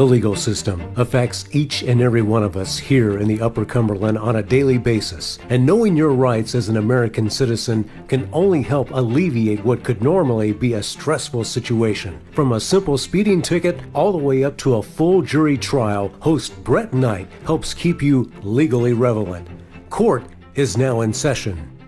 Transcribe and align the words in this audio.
The 0.00 0.06
legal 0.06 0.34
system 0.34 0.80
affects 0.96 1.44
each 1.52 1.82
and 1.82 2.00
every 2.00 2.22
one 2.22 2.42
of 2.42 2.56
us 2.56 2.78
here 2.78 3.18
in 3.18 3.28
the 3.28 3.42
Upper 3.42 3.66
Cumberland 3.66 4.16
on 4.16 4.36
a 4.36 4.42
daily 4.42 4.78
basis, 4.78 5.38
and 5.50 5.66
knowing 5.66 5.94
your 5.94 6.14
rights 6.14 6.54
as 6.54 6.70
an 6.70 6.78
American 6.78 7.28
citizen 7.28 7.86
can 8.08 8.26
only 8.32 8.62
help 8.62 8.92
alleviate 8.92 9.62
what 9.62 9.84
could 9.84 10.02
normally 10.02 10.52
be 10.52 10.72
a 10.72 10.82
stressful 10.82 11.44
situation. 11.44 12.18
From 12.30 12.52
a 12.52 12.60
simple 12.60 12.96
speeding 12.96 13.42
ticket 13.42 13.78
all 13.92 14.10
the 14.10 14.16
way 14.16 14.42
up 14.42 14.56
to 14.60 14.76
a 14.76 14.82
full 14.82 15.20
jury 15.20 15.58
trial, 15.58 16.10
host 16.20 16.64
Brett 16.64 16.94
Knight 16.94 17.28
helps 17.44 17.74
keep 17.74 18.00
you 18.00 18.32
legally 18.42 18.94
relevant. 18.94 19.46
Court 19.90 20.24
is 20.54 20.78
now 20.78 21.02
in 21.02 21.12
session. 21.12 21.78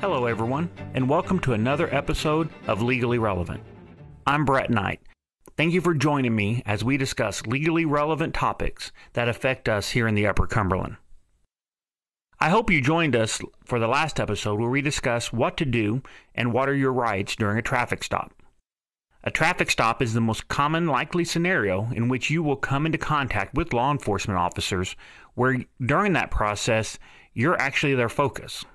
Hello, 0.00 0.24
everyone, 0.24 0.70
and 0.94 1.06
welcome 1.06 1.38
to 1.40 1.52
another 1.52 1.94
episode 1.94 2.48
of 2.66 2.80
Legally 2.80 3.18
Relevant. 3.18 3.62
I'm 4.26 4.46
Brett 4.46 4.70
Knight. 4.70 5.02
Thank 5.56 5.72
you 5.72 5.80
for 5.80 5.94
joining 5.94 6.36
me 6.36 6.62
as 6.66 6.84
we 6.84 6.98
discuss 6.98 7.46
legally 7.46 7.86
relevant 7.86 8.34
topics 8.34 8.92
that 9.14 9.26
affect 9.26 9.70
us 9.70 9.88
here 9.90 10.06
in 10.06 10.14
the 10.14 10.26
Upper 10.26 10.46
Cumberland. 10.46 10.98
I 12.38 12.50
hope 12.50 12.70
you 12.70 12.82
joined 12.82 13.16
us 13.16 13.40
for 13.64 13.78
the 13.78 13.88
last 13.88 14.20
episode 14.20 14.60
where 14.60 14.68
we 14.68 14.82
discuss 14.82 15.32
what 15.32 15.56
to 15.56 15.64
do 15.64 16.02
and 16.34 16.52
what 16.52 16.68
are 16.68 16.74
your 16.74 16.92
rights 16.92 17.36
during 17.36 17.56
a 17.56 17.62
traffic 17.62 18.04
stop. 18.04 18.34
A 19.24 19.30
traffic 19.30 19.70
stop 19.70 20.02
is 20.02 20.12
the 20.12 20.20
most 20.20 20.46
common 20.48 20.86
likely 20.86 21.24
scenario 21.24 21.88
in 21.94 22.08
which 22.08 22.28
you 22.28 22.42
will 22.42 22.56
come 22.56 22.84
into 22.84 22.98
contact 22.98 23.54
with 23.54 23.72
law 23.72 23.90
enforcement 23.90 24.38
officers 24.38 24.94
where 25.36 25.64
during 25.80 26.12
that 26.12 26.30
process 26.30 26.98
you're 27.32 27.58
actually 27.58 27.94
their 27.94 28.10
focus. 28.10 28.66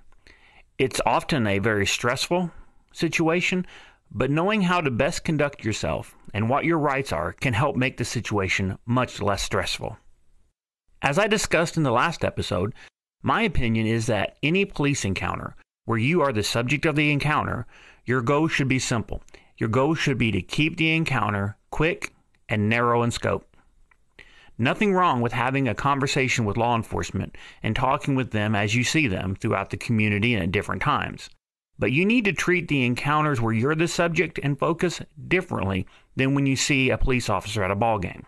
It's 0.79 0.99
often 1.05 1.45
a 1.45 1.59
very 1.59 1.85
stressful 1.85 2.49
situation, 2.91 3.67
but 4.11 4.29
knowing 4.29 4.63
how 4.63 4.81
to 4.81 4.91
best 4.91 5.23
conduct 5.23 5.63
yourself 5.63 6.15
and 6.33 6.49
what 6.49 6.65
your 6.65 6.77
rights 6.77 7.11
are 7.11 7.31
can 7.33 7.53
help 7.53 7.75
make 7.75 7.97
the 7.97 8.05
situation 8.05 8.77
much 8.85 9.21
less 9.21 9.41
stressful. 9.41 9.97
As 11.01 11.17
I 11.17 11.27
discussed 11.27 11.77
in 11.77 11.83
the 11.83 11.91
last 11.91 12.23
episode, 12.23 12.73
my 13.23 13.41
opinion 13.43 13.87
is 13.87 14.07
that 14.07 14.37
any 14.43 14.65
police 14.65 15.05
encounter 15.05 15.55
where 15.85 15.97
you 15.97 16.21
are 16.21 16.33
the 16.33 16.43
subject 16.43 16.85
of 16.85 16.95
the 16.95 17.11
encounter, 17.11 17.65
your 18.05 18.21
goal 18.21 18.47
should 18.47 18.67
be 18.67 18.79
simple. 18.79 19.23
Your 19.57 19.69
goal 19.69 19.95
should 19.95 20.17
be 20.17 20.31
to 20.31 20.41
keep 20.41 20.77
the 20.77 20.93
encounter 20.93 21.57
quick 21.69 22.13
and 22.49 22.69
narrow 22.69 23.03
in 23.03 23.11
scope. 23.11 23.47
Nothing 24.57 24.93
wrong 24.93 25.21
with 25.21 25.33
having 25.33 25.67
a 25.67 25.73
conversation 25.73 26.45
with 26.45 26.57
law 26.57 26.75
enforcement 26.75 27.35
and 27.63 27.75
talking 27.75 28.15
with 28.15 28.31
them 28.31 28.55
as 28.55 28.75
you 28.75 28.83
see 28.83 29.07
them 29.07 29.35
throughout 29.35 29.69
the 29.69 29.77
community 29.77 30.35
and 30.35 30.43
at 30.43 30.51
different 30.51 30.81
times. 30.81 31.29
But 31.81 31.91
you 31.91 32.05
need 32.05 32.25
to 32.25 32.31
treat 32.31 32.67
the 32.67 32.85
encounters 32.85 33.41
where 33.41 33.51
you're 33.51 33.73
the 33.73 33.87
subject 33.87 34.39
and 34.43 34.57
focus 34.57 35.01
differently 35.27 35.87
than 36.15 36.35
when 36.35 36.45
you 36.45 36.55
see 36.55 36.91
a 36.91 36.97
police 36.97 37.27
officer 37.27 37.63
at 37.63 37.71
a 37.71 37.75
ball 37.75 37.97
game. 37.97 38.23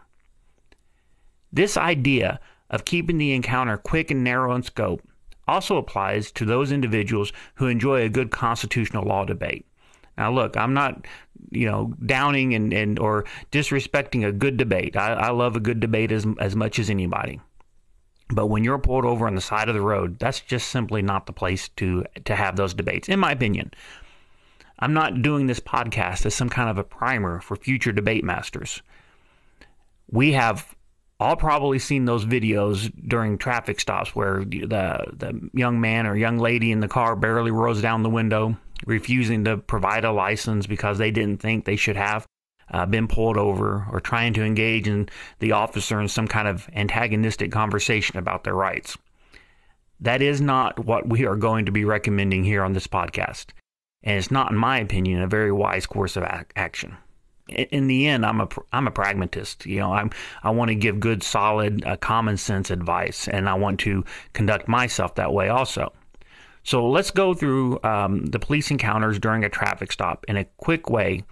This 1.51 1.77
idea 1.77 2.39
of 2.71 2.83
keeping 2.83 3.19
the 3.19 3.31
encounter 3.31 3.77
quick 3.77 4.09
and 4.09 4.23
narrow 4.23 4.55
in 4.55 4.63
scope 4.63 5.07
also 5.47 5.77
applies 5.77 6.31
to 6.31 6.45
those 6.45 6.71
individuals 6.71 7.31
who 7.53 7.67
enjoy 7.67 8.01
a 8.01 8.09
good 8.09 8.31
constitutional 8.31 9.05
law 9.05 9.23
debate. 9.23 9.67
Now, 10.17 10.31
look, 10.31 10.57
I'm 10.57 10.73
not, 10.73 11.05
you 11.51 11.69
know, 11.69 11.93
downing 12.03 12.55
and, 12.55 12.73
and 12.73 12.97
or 12.97 13.25
disrespecting 13.51 14.25
a 14.25 14.31
good 14.31 14.57
debate. 14.57 14.97
I, 14.97 15.13
I 15.13 15.29
love 15.29 15.55
a 15.55 15.59
good 15.59 15.79
debate 15.79 16.11
as 16.11 16.25
as 16.39 16.55
much 16.55 16.79
as 16.79 16.89
anybody. 16.89 17.39
But 18.33 18.47
when 18.47 18.63
you're 18.63 18.79
pulled 18.79 19.05
over 19.05 19.27
on 19.27 19.35
the 19.35 19.41
side 19.41 19.69
of 19.69 19.75
the 19.75 19.81
road, 19.81 20.17
that's 20.19 20.39
just 20.41 20.69
simply 20.69 21.01
not 21.01 21.25
the 21.25 21.33
place 21.33 21.69
to 21.77 22.05
to 22.25 22.35
have 22.35 22.55
those 22.55 22.73
debates, 22.73 23.09
in 23.09 23.19
my 23.19 23.31
opinion. 23.31 23.71
I'm 24.79 24.93
not 24.93 25.21
doing 25.21 25.47
this 25.47 25.59
podcast 25.59 26.25
as 26.25 26.35
some 26.35 26.49
kind 26.49 26.69
of 26.69 26.77
a 26.77 26.83
primer 26.83 27.39
for 27.39 27.55
future 27.55 27.91
debate 27.91 28.23
masters. 28.23 28.81
We 30.11 30.33
have 30.33 30.75
all 31.19 31.35
probably 31.35 31.79
seen 31.79 32.05
those 32.05 32.25
videos 32.25 32.91
during 33.07 33.37
traffic 33.37 33.79
stops 33.79 34.15
where 34.15 34.43
the 34.43 35.05
the 35.13 35.49
young 35.53 35.79
man 35.79 36.07
or 36.07 36.15
young 36.15 36.37
lady 36.37 36.71
in 36.71 36.79
the 36.79 36.87
car 36.87 37.15
barely 37.15 37.51
rolls 37.51 37.81
down 37.81 38.03
the 38.03 38.09
window, 38.09 38.57
refusing 38.85 39.45
to 39.45 39.57
provide 39.57 40.05
a 40.05 40.11
license 40.11 40.67
because 40.67 40.97
they 40.97 41.11
didn't 41.11 41.39
think 41.39 41.66
they 41.66 41.75
should 41.75 41.95
have 41.95 42.25
uh, 42.72 42.85
been 42.85 43.07
pulled 43.07 43.38
over 43.38 43.85
or 43.91 44.00
trying 44.00 44.34
to 44.34 44.44
engage 44.44 44.88
in 44.88 45.09
the 45.40 45.51
officer 45.51 46.00
in 46.00 46.07
some 46.07 46.28
kind 46.28 46.47
of 46.47 46.69
antagonistic 46.74 47.51
conversation 47.51 48.18
about 48.18 48.44
their 48.44 48.56
rights. 48.56 48.97
That 50.00 50.22
is 50.22 50.41
not 50.41 50.85
what 50.85 51.07
we 51.07 51.25
are 51.25 51.35
going 51.35 51.66
to 51.66 51.72
be 51.72 51.85
recommending 51.85 52.44
here 52.44 52.63
on 52.63 52.73
this 52.73 52.88
podcast. 52.88 53.47
And 54.03 54.18
it's 54.18 54.31
not, 54.31 54.52
in 54.52 54.57
my 54.57 54.79
opinion, 54.79 55.22
a 55.22 55.28
very 55.28 55.52
wise 55.52 55.85
course 55.85 56.18
of 56.18 56.23
ac- 56.23 56.46
action. 56.56 56.97
In, 57.50 57.88
the 57.88 58.07
end, 58.07 58.25
I'm 58.25 58.40
a 58.40 58.47
I'm 58.72 58.88
a 58.88 58.91
pragmatist. 58.91 59.66
You 59.66 59.79
know, 59.79 59.94
I'm 59.94 60.12
I 60.44 60.50
want 60.50 60.69
to 60.69 60.75
give 60.75 61.02
good, 61.02 61.23
solid, 61.23 61.85
uh, 61.85 61.97
common 61.97 62.38
sense 62.38 62.72
advice, 62.72 63.28
and 63.28 63.50
I 63.50 63.53
want 63.56 63.81
to 63.81 64.06
conduct 64.31 64.69
myself 64.69 65.16
that 65.16 65.34
way 65.34 65.50
also. 65.50 65.91
So 66.63 66.90
let's 66.90 67.12
go 67.12 67.34
through 67.34 67.79
um, 67.84 68.25
the 68.28 68.40
police 68.40 68.72
encounters 68.72 69.19
during 69.19 69.44
a 69.44 69.50
traffic 69.50 69.91
stop 69.91 70.25
in 70.29 70.38
a 70.38 70.46
quick 70.57 70.90
way 70.90 71.23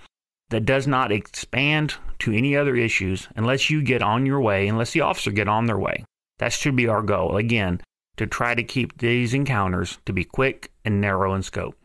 that 0.52 0.66
does 0.66 0.86
not 0.86 1.12
expand 1.12 1.96
to 2.20 2.32
any 2.32 2.56
other 2.56 2.76
issues 2.76 3.28
unless 3.36 3.70
you 3.70 3.82
get 3.82 4.04
on 4.04 4.26
your 4.26 4.40
way, 4.40 4.68
unless 4.68 4.92
the 4.92 5.02
officer 5.02 5.32
get 5.32 5.48
on 5.48 5.66
their 5.66 5.80
way. 5.80 6.06
That 6.40 6.54
should 6.54 6.76
be 6.76 6.88
our 6.88 7.02
goal. 7.02 7.38
Again, 7.38 7.82
to 8.18 8.28
try 8.28 8.54
to 8.54 8.64
keep 8.64 8.98
these 8.98 9.34
encounters 9.34 9.98
to 10.06 10.14
be 10.14 10.24
quick 10.24 10.72
and 10.86 11.02
narrow 11.02 11.34
in 11.34 11.42
scope. 11.42 11.76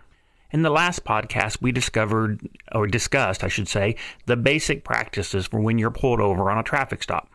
In 0.51 0.63
the 0.63 0.71
last 0.71 1.05
podcast, 1.05 1.63
we 1.63 1.73
discovered, 1.73 2.41
or 2.73 2.87
discussed, 2.87 3.45
I 3.45 3.49
should 3.49 3.69
say, 3.69 3.97
the 4.27 4.37
basic 4.37 4.85
practices 4.85 5.47
for 5.47 5.61
when 5.61 5.79
you're 5.79 5.91
pulled 5.91 6.21
over 6.21 6.51
on 6.51 6.59
a 6.59 6.63
traffic 6.63 7.03
stop. 7.03 7.31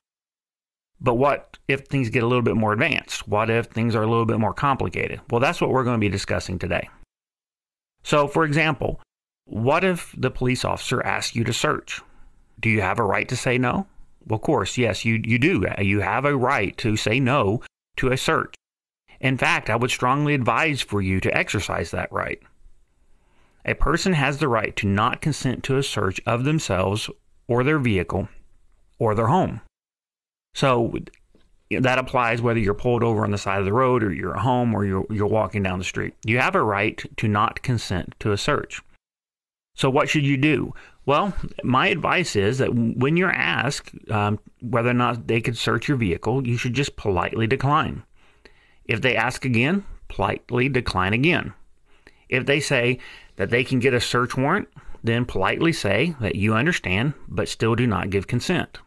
But 1.00 1.16
what 1.16 1.58
if 1.68 1.88
things 1.88 2.10
get 2.10 2.24
a 2.24 2.28
little 2.28 2.44
bit 2.44 2.56
more 2.56 2.74
advanced? 2.74 3.28
What 3.28 3.50
if 3.50 3.68
things 3.68 3.96
are 3.96 4.04
a 4.04 4.10
little 4.10 4.26
bit 4.26 4.40
more 4.40 4.54
complicated? 4.54 5.22
Well, 5.30 5.42
that's 5.42 5.62
what 5.62 5.72
we're 5.72 5.84
going 5.84 5.98
to 5.98 6.06
be 6.06 6.10
discussing 6.10 6.60
today. 6.60 6.90
So, 8.04 8.28
for 8.28 8.44
example, 8.46 9.02
what 9.52 9.84
if 9.84 10.16
the 10.18 10.32
police 10.32 10.64
officer 10.64 11.06
asks 11.06 11.36
you 11.36 11.44
to 11.44 11.52
search? 11.52 12.00
Do 12.62 12.70
you 12.70 12.80
have 12.82 13.00
a 13.00 13.04
right 13.04 13.28
to 13.28 13.36
say 13.36 13.58
no? 13.58 13.86
Well, 14.26 14.38
of 14.38 14.44
course, 14.44 14.78
yes, 14.78 15.04
you, 15.04 15.22
you 15.26 15.38
do. 15.38 15.66
You 15.78 16.00
have 16.00 16.24
a 16.24 16.38
right 16.38 16.76
to 16.78 16.96
say 16.96 17.20
no 17.20 17.62
to 17.98 18.14
a 18.14 18.18
search. 18.18 18.56
In 19.20 19.38
fact, 19.38 19.70
I 19.70 19.76
would 19.76 19.92
strongly 19.92 20.34
advise 20.34 20.80
for 20.80 21.02
you 21.02 21.20
to 21.20 21.38
exercise 21.38 21.92
that 21.92 22.12
right. 22.14 22.42
A 23.66 23.74
person 23.74 24.14
has 24.14 24.38
the 24.38 24.48
right 24.48 24.74
to 24.78 24.88
not 24.88 25.22
consent 25.22 25.64
to 25.66 25.78
a 25.78 25.84
search 25.84 26.22
of 26.26 26.46
themselves 26.46 27.10
or 27.48 27.66
their 27.66 27.78
vehicle 27.78 28.30
or 29.00 29.16
their 29.16 29.28
home. 29.28 29.60
So 30.56 30.94
that 31.70 32.00
applies 32.00 32.42
whether 32.42 32.60
you're 32.60 32.74
pulled 32.74 33.04
over 33.04 33.26
on 33.26 33.32
the 33.32 33.38
side 33.38 33.60
of 33.60 33.66
the 33.66 33.74
road 33.74 34.02
or 34.02 34.14
you're 34.14 34.36
at 34.36 34.44
home 34.44 34.74
or 34.74 34.86
you're, 34.86 35.06
you're 35.10 35.28
walking 35.28 35.62
down 35.62 35.78
the 35.78 35.84
street. 35.84 36.14
You 36.26 36.40
have 36.40 36.56
a 36.56 36.64
right 36.64 37.04
to 37.18 37.28
not 37.28 37.62
consent 37.62 38.16
to 38.20 38.32
a 38.32 38.38
search. 38.38 38.82
So, 39.74 39.90
what 39.90 40.10
should 40.10 40.26
you 40.26 40.38
do? 40.38 40.74
Well, 41.06 41.34
my 41.64 41.88
advice 41.88 42.36
is 42.36 42.60
that 42.60 42.74
when 42.74 43.18
you're 43.18 43.32
asked 43.32 43.92
um, 44.12 44.40
whether 44.62 44.90
or 44.90 44.94
not 44.94 45.28
they 45.28 45.42
could 45.42 45.58
search 45.58 45.88
your 45.88 45.98
vehicle, 45.98 46.46
you 46.46 46.58
should 46.58 46.74
just 46.74 46.96
politely 46.96 47.48
decline. 47.48 48.04
If 48.86 49.02
they 49.02 49.16
ask 49.16 49.46
again, 49.46 49.86
politely 50.10 50.70
decline 50.70 51.14
again. 51.14 51.54
If 52.30 52.46
they 52.46 52.60
say 52.60 53.00
that 53.38 53.50
they 53.50 53.64
can 53.64 53.80
get 53.80 53.94
a 53.94 54.02
search 54.02 54.38
warrant, 54.38 54.68
then 55.04 55.26
politely 55.26 55.74
say 55.74 56.16
that 56.20 56.36
you 56.36 56.54
understand 56.54 57.14
but 57.28 57.50
still 57.50 57.76
do 57.76 57.88
not 57.88 58.10
give 58.10 58.28
consent. 58.28 58.80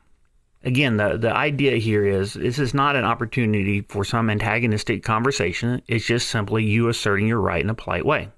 Again, 0.63 0.97
the, 0.97 1.19
the 1.19 1.35
idea 1.35 1.77
here 1.77 2.07
is 2.07 2.35
this 2.35 2.59
is 2.59 2.73
not 2.73 2.97
an 2.97 3.05
opportunity 3.05 3.83
for 3.83 4.05
some 4.05 4.31
antagonistic 4.31 5.03
conversation. 5.03 5.83
It's 5.89 6.07
just 6.07 6.29
simply 6.31 6.65
you 6.65 6.89
asserting 6.89 7.27
your 7.27 7.41
right 7.41 7.63
in 7.63 7.69
a 7.69 7.75
polite 7.75 8.07
way. 8.07 8.31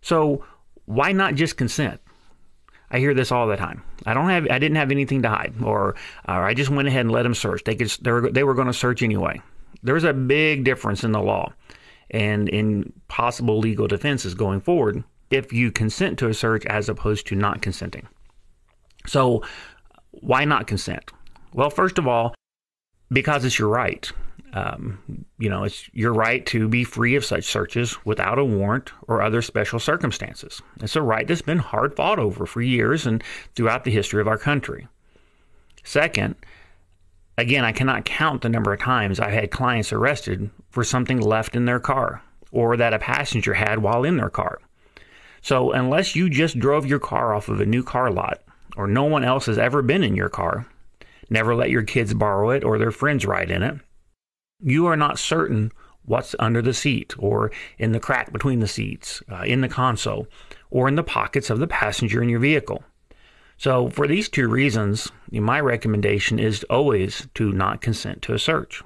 So, 0.00 0.44
why 0.90 1.12
not 1.12 1.36
just 1.36 1.56
consent? 1.56 2.00
I 2.90 2.98
hear 2.98 3.14
this 3.14 3.30
all 3.30 3.46
the 3.46 3.56
time. 3.56 3.84
I 4.06 4.12
don't 4.12 4.28
have, 4.28 4.48
I 4.50 4.58
didn't 4.58 4.76
have 4.76 4.90
anything 4.90 5.22
to 5.22 5.28
hide, 5.28 5.54
or, 5.62 5.94
or 6.26 6.44
I 6.44 6.52
just 6.52 6.70
went 6.70 6.88
ahead 6.88 7.02
and 7.02 7.12
let 7.12 7.22
them 7.22 7.34
search. 7.34 7.62
They 7.62 7.76
could, 7.76 7.90
they 8.00 8.10
were, 8.10 8.28
they 8.28 8.42
were 8.42 8.54
going 8.54 8.66
to 8.66 8.72
search 8.72 9.00
anyway. 9.00 9.40
There's 9.84 10.02
a 10.02 10.12
big 10.12 10.64
difference 10.64 11.04
in 11.04 11.12
the 11.12 11.20
law 11.20 11.52
and 12.10 12.48
in 12.48 12.92
possible 13.06 13.60
legal 13.60 13.86
defenses 13.86 14.34
going 14.34 14.60
forward 14.60 15.04
if 15.30 15.52
you 15.52 15.70
consent 15.70 16.18
to 16.18 16.26
a 16.26 16.34
search 16.34 16.66
as 16.66 16.88
opposed 16.88 17.28
to 17.28 17.36
not 17.36 17.62
consenting. 17.62 18.08
So, 19.06 19.44
why 20.10 20.44
not 20.44 20.66
consent? 20.66 21.12
Well, 21.54 21.70
first 21.70 21.98
of 21.98 22.08
all, 22.08 22.34
because 23.10 23.44
it's 23.44 23.60
your 23.60 23.68
right. 23.68 24.10
Um, 24.52 25.24
you 25.38 25.48
know, 25.48 25.64
it's 25.64 25.88
your 25.92 26.12
right 26.12 26.44
to 26.46 26.68
be 26.68 26.84
free 26.84 27.14
of 27.14 27.24
such 27.24 27.44
searches 27.44 28.04
without 28.04 28.38
a 28.38 28.44
warrant 28.44 28.92
or 29.06 29.22
other 29.22 29.42
special 29.42 29.78
circumstances. 29.78 30.60
It's 30.80 30.96
a 30.96 31.02
right 31.02 31.26
that's 31.26 31.42
been 31.42 31.58
hard 31.58 31.94
fought 31.94 32.18
over 32.18 32.46
for 32.46 32.60
years 32.60 33.06
and 33.06 33.22
throughout 33.54 33.84
the 33.84 33.90
history 33.90 34.20
of 34.20 34.28
our 34.28 34.38
country. 34.38 34.88
Second, 35.84 36.34
again, 37.38 37.64
I 37.64 37.72
cannot 37.72 38.04
count 38.04 38.42
the 38.42 38.48
number 38.48 38.72
of 38.72 38.80
times 38.80 39.20
I've 39.20 39.32
had 39.32 39.50
clients 39.50 39.92
arrested 39.92 40.50
for 40.70 40.82
something 40.82 41.20
left 41.20 41.54
in 41.54 41.64
their 41.64 41.80
car 41.80 42.22
or 42.50 42.76
that 42.76 42.94
a 42.94 42.98
passenger 42.98 43.54
had 43.54 43.78
while 43.78 44.04
in 44.04 44.16
their 44.16 44.30
car. 44.30 44.60
So, 45.42 45.72
unless 45.72 46.14
you 46.14 46.28
just 46.28 46.58
drove 46.58 46.84
your 46.84 46.98
car 46.98 47.32
off 47.32 47.48
of 47.48 47.60
a 47.60 47.66
new 47.66 47.82
car 47.82 48.10
lot 48.10 48.42
or 48.76 48.86
no 48.86 49.04
one 49.04 49.24
else 49.24 49.46
has 49.46 49.56
ever 49.56 49.80
been 49.80 50.04
in 50.04 50.14
your 50.14 50.28
car, 50.28 50.66
Never 51.30 51.54
let 51.54 51.70
your 51.70 51.84
kids 51.84 52.12
borrow 52.12 52.50
it 52.50 52.64
or 52.64 52.76
their 52.76 52.90
friends 52.90 53.24
ride 53.24 53.50
in 53.50 53.62
it. 53.62 53.76
You 54.62 54.86
are 54.86 54.96
not 54.96 55.18
certain 55.18 55.72
what's 56.04 56.34
under 56.38 56.60
the 56.62 56.74
seat 56.74 57.14
or 57.18 57.52
in 57.78 57.92
the 57.92 58.00
crack 58.00 58.32
between 58.32 58.60
the 58.60 58.66
seats, 58.66 59.22
uh, 59.30 59.42
in 59.42 59.60
the 59.60 59.68
console, 59.68 60.26
or 60.70 60.88
in 60.88 60.96
the 60.96 61.02
pockets 61.02 61.50
of 61.50 61.58
the 61.58 61.66
passenger 61.66 62.22
in 62.22 62.28
your 62.28 62.40
vehicle. 62.40 62.82
So, 63.56 63.90
for 63.90 64.06
these 64.06 64.28
two 64.28 64.48
reasons, 64.48 65.12
my 65.30 65.60
recommendation 65.60 66.38
is 66.38 66.64
always 66.70 67.28
to 67.34 67.52
not 67.52 67.82
consent 67.82 68.22
to 68.22 68.34
a 68.34 68.38
search. 68.38 68.82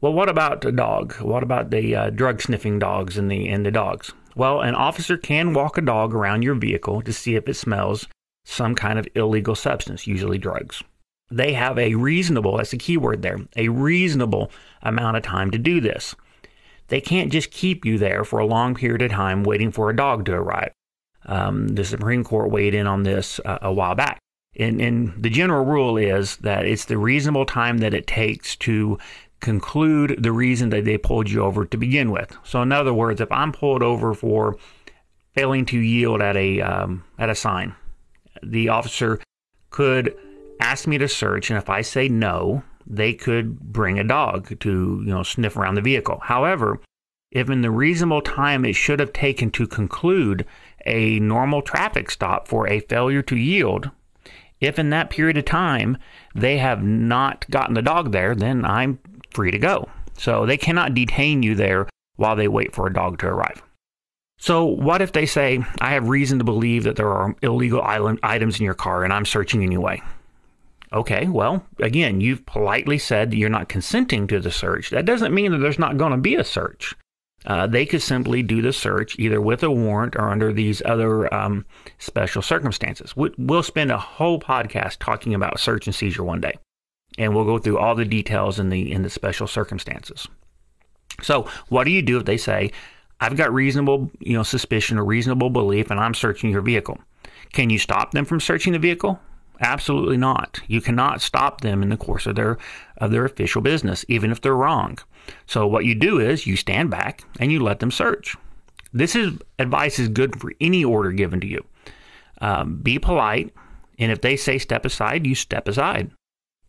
Well, 0.00 0.12
what 0.12 0.28
about 0.28 0.64
a 0.64 0.70
dog? 0.70 1.14
What 1.14 1.42
about 1.42 1.70
the 1.70 1.96
uh, 1.96 2.10
drug 2.10 2.40
sniffing 2.40 2.78
dogs 2.78 3.18
and 3.18 3.30
the 3.30 3.48
and 3.48 3.66
the 3.66 3.70
dogs? 3.70 4.12
Well, 4.36 4.60
an 4.60 4.74
officer 4.74 5.16
can 5.16 5.52
walk 5.52 5.78
a 5.78 5.80
dog 5.80 6.14
around 6.14 6.42
your 6.42 6.54
vehicle 6.54 7.02
to 7.02 7.12
see 7.12 7.36
if 7.36 7.48
it 7.48 7.54
smells 7.54 8.06
some 8.44 8.74
kind 8.74 8.98
of 8.98 9.08
illegal 9.14 9.54
substance, 9.54 10.06
usually 10.06 10.38
drugs. 10.38 10.82
They 11.34 11.52
have 11.54 11.78
a 11.78 11.96
reasonable, 11.96 12.56
that's 12.56 12.70
the 12.70 12.78
key 12.78 12.96
word 12.96 13.22
there, 13.22 13.40
a 13.56 13.68
reasonable 13.68 14.52
amount 14.82 15.16
of 15.16 15.24
time 15.24 15.50
to 15.50 15.58
do 15.58 15.80
this. 15.80 16.14
They 16.88 17.00
can't 17.00 17.32
just 17.32 17.50
keep 17.50 17.84
you 17.84 17.98
there 17.98 18.24
for 18.24 18.38
a 18.38 18.46
long 18.46 18.74
period 18.74 19.02
of 19.02 19.10
time 19.10 19.42
waiting 19.42 19.72
for 19.72 19.90
a 19.90 19.96
dog 19.96 20.26
to 20.26 20.32
arrive. 20.32 20.72
Um, 21.26 21.68
the 21.68 21.84
Supreme 21.84 22.22
Court 22.22 22.50
weighed 22.50 22.74
in 22.74 22.86
on 22.86 23.02
this 23.02 23.40
uh, 23.44 23.58
a 23.62 23.72
while 23.72 23.94
back. 23.94 24.18
And, 24.56 24.80
and 24.80 25.12
the 25.20 25.30
general 25.30 25.64
rule 25.64 25.96
is 25.96 26.36
that 26.38 26.66
it's 26.66 26.84
the 26.84 26.98
reasonable 26.98 27.46
time 27.46 27.78
that 27.78 27.94
it 27.94 28.06
takes 28.06 28.54
to 28.56 28.98
conclude 29.40 30.22
the 30.22 30.30
reason 30.30 30.70
that 30.70 30.84
they 30.84 30.98
pulled 30.98 31.28
you 31.28 31.42
over 31.42 31.66
to 31.66 31.76
begin 31.76 32.12
with. 32.12 32.36
So, 32.44 32.62
in 32.62 32.70
other 32.70 32.94
words, 32.94 33.20
if 33.20 33.32
I'm 33.32 33.50
pulled 33.50 33.82
over 33.82 34.14
for 34.14 34.56
failing 35.32 35.66
to 35.66 35.78
yield 35.78 36.22
at 36.22 36.36
a 36.36 36.60
um, 36.60 37.02
at 37.18 37.28
a 37.28 37.34
sign, 37.34 37.74
the 38.42 38.68
officer 38.68 39.20
could 39.70 40.16
ask 40.60 40.86
me 40.86 40.98
to 40.98 41.08
search, 41.08 41.50
and 41.50 41.58
if 41.58 41.68
I 41.68 41.82
say 41.82 42.08
no, 42.08 42.62
they 42.86 43.14
could 43.14 43.60
bring 43.60 43.98
a 43.98 44.04
dog 44.04 44.58
to 44.60 45.02
you 45.04 45.12
know 45.12 45.22
sniff 45.22 45.56
around 45.56 45.74
the 45.74 45.82
vehicle. 45.82 46.20
However, 46.22 46.80
if 47.30 47.50
in 47.50 47.62
the 47.62 47.70
reasonable 47.70 48.22
time 48.22 48.64
it 48.64 48.74
should 48.74 49.00
have 49.00 49.12
taken 49.12 49.50
to 49.52 49.66
conclude 49.66 50.46
a 50.86 51.18
normal 51.20 51.62
traffic 51.62 52.10
stop 52.10 52.46
for 52.46 52.68
a 52.68 52.80
failure 52.80 53.22
to 53.22 53.36
yield, 53.36 53.90
if 54.60 54.78
in 54.78 54.90
that 54.90 55.10
period 55.10 55.36
of 55.36 55.44
time 55.44 55.96
they 56.34 56.58
have 56.58 56.82
not 56.82 57.48
gotten 57.50 57.74
the 57.74 57.82
dog 57.82 58.12
there, 58.12 58.34
then 58.34 58.64
I'm 58.64 58.98
free 59.30 59.50
to 59.50 59.58
go. 59.58 59.88
So 60.16 60.46
they 60.46 60.56
cannot 60.56 60.94
detain 60.94 61.42
you 61.42 61.54
there 61.54 61.88
while 62.16 62.36
they 62.36 62.48
wait 62.48 62.72
for 62.72 62.86
a 62.86 62.92
dog 62.92 63.18
to 63.18 63.26
arrive. 63.26 63.62
So, 64.38 64.64
what 64.64 65.00
if 65.00 65.12
they 65.12 65.26
say, 65.26 65.64
I 65.80 65.92
have 65.92 66.08
reason 66.08 66.38
to 66.38 66.44
believe 66.44 66.84
that 66.84 66.96
there 66.96 67.10
are 67.10 67.34
illegal 67.40 67.80
items 67.82 68.58
in 68.58 68.64
your 68.64 68.74
car 68.74 69.04
and 69.04 69.12
I'm 69.12 69.24
searching 69.24 69.62
anyway? 69.62 70.02
Okay, 70.94 71.26
well, 71.26 71.66
again, 71.80 72.20
you've 72.20 72.46
politely 72.46 72.98
said 72.98 73.34
you're 73.34 73.48
not 73.48 73.68
consenting 73.68 74.26
to 74.28 74.38
the 74.38 74.50
search. 74.50 74.90
That 74.90 75.04
doesn't 75.04 75.34
mean 75.34 75.50
that 75.52 75.58
there's 75.58 75.78
not 75.78 75.98
going 75.98 76.12
to 76.12 76.18
be 76.18 76.36
a 76.36 76.44
search. 76.44 76.94
Uh, 77.44 77.66
they 77.66 77.84
could 77.84 78.00
simply 78.00 78.42
do 78.42 78.62
the 78.62 78.72
search 78.72 79.18
either 79.18 79.40
with 79.40 79.62
a 79.62 79.70
warrant 79.70 80.16
or 80.16 80.30
under 80.30 80.52
these 80.52 80.80
other 80.86 81.32
um, 81.34 81.66
special 81.98 82.40
circumstances. 82.40 83.14
We'll 83.16 83.62
spend 83.62 83.90
a 83.90 83.98
whole 83.98 84.38
podcast 84.40 84.98
talking 85.00 85.34
about 85.34 85.60
search 85.60 85.86
and 85.86 85.94
seizure 85.94 86.24
one 86.24 86.40
day 86.40 86.54
and 87.18 87.34
we'll 87.34 87.44
go 87.44 87.58
through 87.58 87.78
all 87.78 87.94
the 87.94 88.04
details 88.04 88.58
in 88.58 88.70
the 88.70 88.90
in 88.90 89.02
the 89.02 89.10
special 89.10 89.46
circumstances. 89.46 90.28
So, 91.22 91.48
what 91.68 91.84
do 91.84 91.90
you 91.90 92.02
do 92.02 92.18
if 92.18 92.24
they 92.24 92.36
say, 92.36 92.72
"I've 93.20 93.36
got 93.36 93.52
reasonable, 93.52 94.10
you 94.20 94.34
know, 94.34 94.42
suspicion 94.42 94.98
or 94.98 95.04
reasonable 95.04 95.50
belief 95.50 95.90
and 95.90 96.00
I'm 96.00 96.14
searching 96.14 96.50
your 96.50 96.62
vehicle." 96.62 96.98
Can 97.52 97.70
you 97.70 97.78
stop 97.78 98.10
them 98.10 98.24
from 98.24 98.40
searching 98.40 98.72
the 98.72 98.80
vehicle? 98.80 99.20
Absolutely 99.60 100.16
not. 100.16 100.60
You 100.66 100.80
cannot 100.80 101.22
stop 101.22 101.60
them 101.60 101.82
in 101.82 101.88
the 101.88 101.96
course 101.96 102.26
of 102.26 102.34
their 102.34 102.58
of 102.98 103.10
their 103.10 103.24
official 103.24 103.62
business, 103.62 104.04
even 104.08 104.30
if 104.30 104.40
they're 104.40 104.54
wrong. 104.54 104.98
So 105.46 105.66
what 105.66 105.84
you 105.84 105.94
do 105.94 106.18
is 106.18 106.46
you 106.46 106.56
stand 106.56 106.90
back 106.90 107.22
and 107.38 107.52
you 107.52 107.60
let 107.60 107.80
them 107.80 107.90
search. 107.90 108.36
This 108.92 109.14
is 109.14 109.38
advice 109.58 109.98
is 109.98 110.08
good 110.08 110.40
for 110.40 110.52
any 110.60 110.84
order 110.84 111.12
given 111.12 111.40
to 111.40 111.46
you. 111.46 111.64
Um, 112.40 112.76
be 112.76 112.98
polite, 112.98 113.54
and 113.98 114.10
if 114.10 114.20
they 114.20 114.36
say 114.36 114.58
step 114.58 114.84
aside, 114.84 115.26
you 115.26 115.34
step 115.34 115.68
aside. 115.68 116.10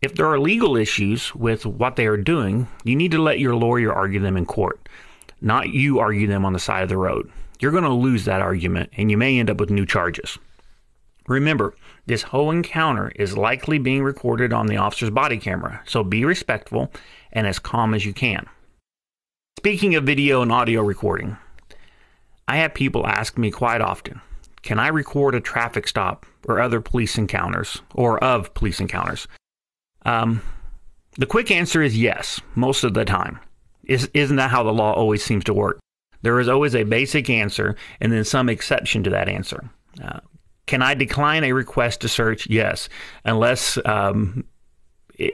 If 0.02 0.14
there 0.14 0.26
are 0.26 0.38
legal 0.38 0.76
issues 0.76 1.34
with 1.34 1.66
what 1.66 1.96
they 1.96 2.06
are 2.06 2.16
doing, 2.16 2.68
you 2.84 2.94
need 2.94 3.12
to 3.12 3.22
let 3.22 3.40
your 3.40 3.54
lawyer 3.54 3.92
argue 3.92 4.20
them 4.20 4.36
in 4.36 4.46
court, 4.46 4.88
not 5.40 5.70
you 5.70 5.98
argue 5.98 6.26
them 6.26 6.44
on 6.44 6.52
the 6.52 6.58
side 6.58 6.82
of 6.82 6.88
the 6.88 6.96
road. 6.96 7.30
You're 7.60 7.72
going 7.72 7.84
to 7.84 7.90
lose 7.90 8.24
that 8.26 8.42
argument 8.42 8.90
and 8.96 9.10
you 9.10 9.16
may 9.16 9.38
end 9.38 9.50
up 9.50 9.58
with 9.58 9.70
new 9.70 9.86
charges. 9.86 10.38
Remember, 11.26 11.74
this 12.06 12.22
whole 12.22 12.50
encounter 12.50 13.12
is 13.16 13.36
likely 13.36 13.78
being 13.78 14.02
recorded 14.02 14.52
on 14.52 14.66
the 14.66 14.76
officer's 14.76 15.10
body 15.10 15.38
camera, 15.38 15.82
so 15.86 16.04
be 16.04 16.24
respectful 16.24 16.92
and 17.32 17.46
as 17.46 17.58
calm 17.58 17.94
as 17.94 18.06
you 18.06 18.12
can. 18.12 18.46
Speaking 19.58 19.94
of 19.94 20.04
video 20.04 20.42
and 20.42 20.52
audio 20.52 20.82
recording, 20.82 21.36
I 22.46 22.58
have 22.58 22.74
people 22.74 23.06
ask 23.06 23.36
me 23.36 23.50
quite 23.50 23.80
often 23.80 24.20
can 24.62 24.80
I 24.80 24.88
record 24.88 25.36
a 25.36 25.40
traffic 25.40 25.86
stop 25.86 26.26
or 26.48 26.60
other 26.60 26.80
police 26.80 27.16
encounters 27.18 27.82
or 27.94 28.22
of 28.22 28.52
police 28.52 28.80
encounters? 28.80 29.28
Um, 30.04 30.42
the 31.16 31.26
quick 31.26 31.52
answer 31.52 31.82
is 31.82 31.96
yes, 31.96 32.40
most 32.56 32.82
of 32.82 32.92
the 32.94 33.04
time. 33.04 33.38
Is, 33.84 34.10
isn't 34.12 34.36
that 34.36 34.50
how 34.50 34.64
the 34.64 34.72
law 34.72 34.92
always 34.92 35.24
seems 35.24 35.44
to 35.44 35.54
work? 35.54 35.78
There 36.22 36.40
is 36.40 36.48
always 36.48 36.74
a 36.74 36.82
basic 36.82 37.30
answer 37.30 37.76
and 38.00 38.12
then 38.12 38.24
some 38.24 38.48
exception 38.48 39.04
to 39.04 39.10
that 39.10 39.28
answer. 39.28 39.70
Uh, 40.02 40.18
can 40.66 40.82
I 40.82 40.94
decline 40.94 41.44
a 41.44 41.52
request 41.52 42.00
to 42.02 42.08
search? 42.08 42.48
Yes, 42.48 42.88
unless 43.24 43.78
um, 43.84 44.44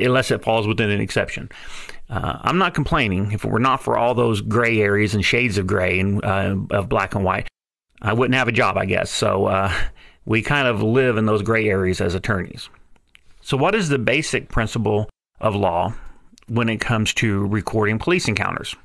unless 0.00 0.30
it 0.30 0.42
falls 0.42 0.66
within 0.66 0.90
an 0.90 1.00
exception. 1.00 1.50
Uh, 2.08 2.38
I'm 2.42 2.58
not 2.58 2.74
complaining. 2.74 3.32
If 3.32 3.44
it 3.44 3.50
were 3.50 3.58
not 3.58 3.82
for 3.82 3.96
all 3.96 4.14
those 4.14 4.40
gray 4.40 4.80
areas 4.80 5.14
and 5.14 5.24
shades 5.24 5.58
of 5.58 5.66
gray 5.66 5.98
and 5.98 6.22
uh, 6.24 6.56
of 6.70 6.88
black 6.88 7.14
and 7.14 7.24
white, 7.24 7.48
I 8.02 8.12
wouldn't 8.12 8.34
have 8.34 8.48
a 8.48 8.52
job, 8.52 8.76
I 8.76 8.84
guess. 8.84 9.10
So 9.10 9.46
uh, 9.46 9.72
we 10.24 10.42
kind 10.42 10.68
of 10.68 10.82
live 10.82 11.16
in 11.16 11.26
those 11.26 11.42
gray 11.42 11.68
areas 11.68 12.00
as 12.00 12.14
attorneys. 12.14 12.68
So, 13.40 13.56
what 13.56 13.74
is 13.74 13.88
the 13.88 13.98
basic 13.98 14.48
principle 14.48 15.08
of 15.40 15.56
law 15.56 15.94
when 16.48 16.68
it 16.68 16.80
comes 16.80 17.12
to 17.14 17.46
recording 17.46 17.98
police 17.98 18.28
encounters? 18.28 18.76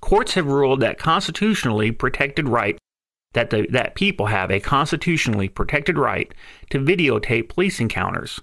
Courts 0.00 0.34
have 0.34 0.46
ruled 0.46 0.80
that 0.80 0.98
constitutionally 0.98 1.90
protected 1.90 2.48
right 2.48 2.78
that 3.36 3.50
the, 3.50 3.66
that 3.68 3.94
people 3.94 4.26
have 4.26 4.50
a 4.50 4.58
constitutionally 4.58 5.46
protected 5.46 5.98
right 5.98 6.32
to 6.70 6.78
videotape 6.78 7.50
police 7.50 7.78
encounters 7.80 8.40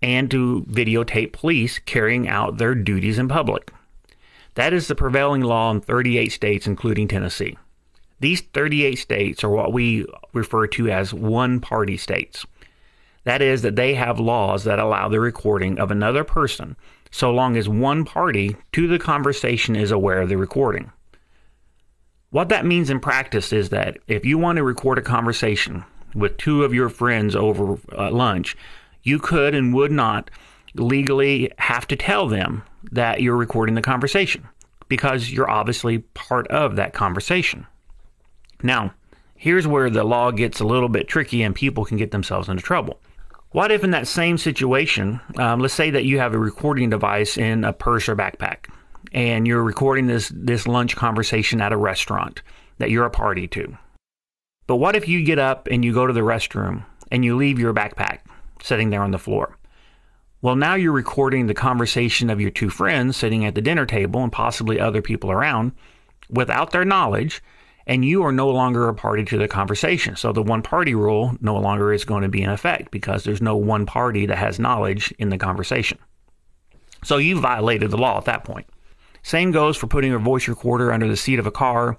and 0.00 0.30
to 0.30 0.64
videotape 0.66 1.34
police 1.34 1.78
carrying 1.78 2.26
out 2.26 2.56
their 2.56 2.74
duties 2.74 3.18
in 3.18 3.28
public. 3.28 3.70
That 4.54 4.72
is 4.72 4.88
the 4.88 4.94
prevailing 4.94 5.42
law 5.42 5.70
in 5.70 5.82
38 5.82 6.32
states, 6.32 6.66
including 6.66 7.06
Tennessee. 7.06 7.58
These 8.20 8.40
38 8.40 8.96
states 8.96 9.44
are 9.44 9.50
what 9.50 9.74
we 9.74 10.06
refer 10.32 10.66
to 10.68 10.88
as 10.88 11.12
one 11.12 11.60
party 11.60 11.98
states. 11.98 12.46
That 13.24 13.42
is, 13.42 13.60
that 13.60 13.76
they 13.76 13.92
have 13.92 14.18
laws 14.18 14.64
that 14.64 14.78
allow 14.78 15.10
the 15.10 15.20
recording 15.20 15.78
of 15.78 15.90
another 15.90 16.24
person 16.24 16.76
so 17.10 17.30
long 17.30 17.58
as 17.58 17.68
one 17.68 18.06
party 18.06 18.56
to 18.72 18.88
the 18.88 18.98
conversation 18.98 19.76
is 19.76 19.90
aware 19.90 20.22
of 20.22 20.30
the 20.30 20.38
recording. 20.38 20.92
What 22.30 22.48
that 22.50 22.64
means 22.64 22.90
in 22.90 23.00
practice 23.00 23.52
is 23.52 23.70
that 23.70 23.98
if 24.06 24.24
you 24.24 24.38
want 24.38 24.56
to 24.56 24.62
record 24.62 24.98
a 24.98 25.02
conversation 25.02 25.84
with 26.14 26.36
two 26.36 26.62
of 26.62 26.72
your 26.72 26.88
friends 26.88 27.34
over 27.34 27.76
uh, 27.92 28.10
lunch, 28.10 28.56
you 29.02 29.18
could 29.18 29.54
and 29.54 29.74
would 29.74 29.90
not 29.90 30.30
legally 30.74 31.50
have 31.58 31.88
to 31.88 31.96
tell 31.96 32.28
them 32.28 32.62
that 32.92 33.20
you're 33.20 33.36
recording 33.36 33.74
the 33.74 33.82
conversation 33.82 34.48
because 34.88 35.30
you're 35.30 35.50
obviously 35.50 35.98
part 35.98 36.46
of 36.48 36.76
that 36.76 36.92
conversation. 36.92 37.66
Now, 38.62 38.94
here's 39.34 39.66
where 39.66 39.90
the 39.90 40.04
law 40.04 40.30
gets 40.30 40.60
a 40.60 40.66
little 40.66 40.88
bit 40.88 41.08
tricky 41.08 41.42
and 41.42 41.54
people 41.54 41.84
can 41.84 41.96
get 41.96 42.12
themselves 42.12 42.48
into 42.48 42.62
trouble. 42.62 43.00
What 43.50 43.72
if, 43.72 43.82
in 43.82 43.90
that 43.90 44.06
same 44.06 44.38
situation, 44.38 45.20
um, 45.36 45.58
let's 45.58 45.74
say 45.74 45.90
that 45.90 46.04
you 46.04 46.20
have 46.20 46.34
a 46.34 46.38
recording 46.38 46.90
device 46.90 47.36
in 47.36 47.64
a 47.64 47.72
purse 47.72 48.08
or 48.08 48.14
backpack, 48.14 48.66
and 49.12 49.46
you're 49.46 49.62
recording 49.62 50.06
this 50.06 50.30
this 50.34 50.66
lunch 50.66 50.96
conversation 50.96 51.60
at 51.60 51.72
a 51.72 51.76
restaurant 51.76 52.42
that 52.78 52.90
you're 52.90 53.06
a 53.06 53.10
party 53.10 53.46
to. 53.48 53.76
But 54.66 54.76
what 54.76 54.96
if 54.96 55.08
you 55.08 55.24
get 55.24 55.38
up 55.38 55.68
and 55.70 55.84
you 55.84 55.92
go 55.92 56.06
to 56.06 56.12
the 56.12 56.20
restroom 56.20 56.84
and 57.10 57.24
you 57.24 57.36
leave 57.36 57.58
your 57.58 57.74
backpack 57.74 58.20
sitting 58.62 58.90
there 58.90 59.02
on 59.02 59.10
the 59.10 59.18
floor? 59.18 59.56
Well, 60.42 60.56
now 60.56 60.74
you're 60.74 60.92
recording 60.92 61.46
the 61.46 61.54
conversation 61.54 62.30
of 62.30 62.40
your 62.40 62.50
two 62.50 62.70
friends 62.70 63.16
sitting 63.16 63.44
at 63.44 63.54
the 63.54 63.60
dinner 63.60 63.84
table 63.84 64.22
and 64.22 64.32
possibly 64.32 64.80
other 64.80 65.02
people 65.02 65.30
around 65.30 65.72
without 66.30 66.70
their 66.70 66.84
knowledge 66.84 67.42
and 67.86 68.04
you 68.04 68.22
are 68.22 68.32
no 68.32 68.48
longer 68.48 68.88
a 68.88 68.94
party 68.94 69.24
to 69.24 69.36
the 69.36 69.48
conversation. 69.48 70.14
So 70.14 70.32
the 70.32 70.42
one 70.42 70.62
party 70.62 70.94
rule 70.94 71.36
no 71.40 71.58
longer 71.58 71.92
is 71.92 72.04
going 72.04 72.22
to 72.22 72.28
be 72.28 72.42
in 72.42 72.50
effect 72.50 72.92
because 72.92 73.24
there's 73.24 73.42
no 73.42 73.56
one 73.56 73.84
party 73.84 74.26
that 74.26 74.38
has 74.38 74.60
knowledge 74.60 75.12
in 75.18 75.30
the 75.30 75.38
conversation. 75.38 75.98
So 77.02 77.16
you 77.16 77.40
violated 77.40 77.90
the 77.90 77.98
law 77.98 78.16
at 78.16 78.26
that 78.26 78.44
point. 78.44 78.66
Same 79.22 79.50
goes 79.52 79.76
for 79.76 79.86
putting 79.86 80.12
a 80.12 80.18
voice 80.18 80.48
recorder 80.48 80.92
under 80.92 81.08
the 81.08 81.16
seat 81.16 81.38
of 81.38 81.46
a 81.46 81.50
car 81.50 81.96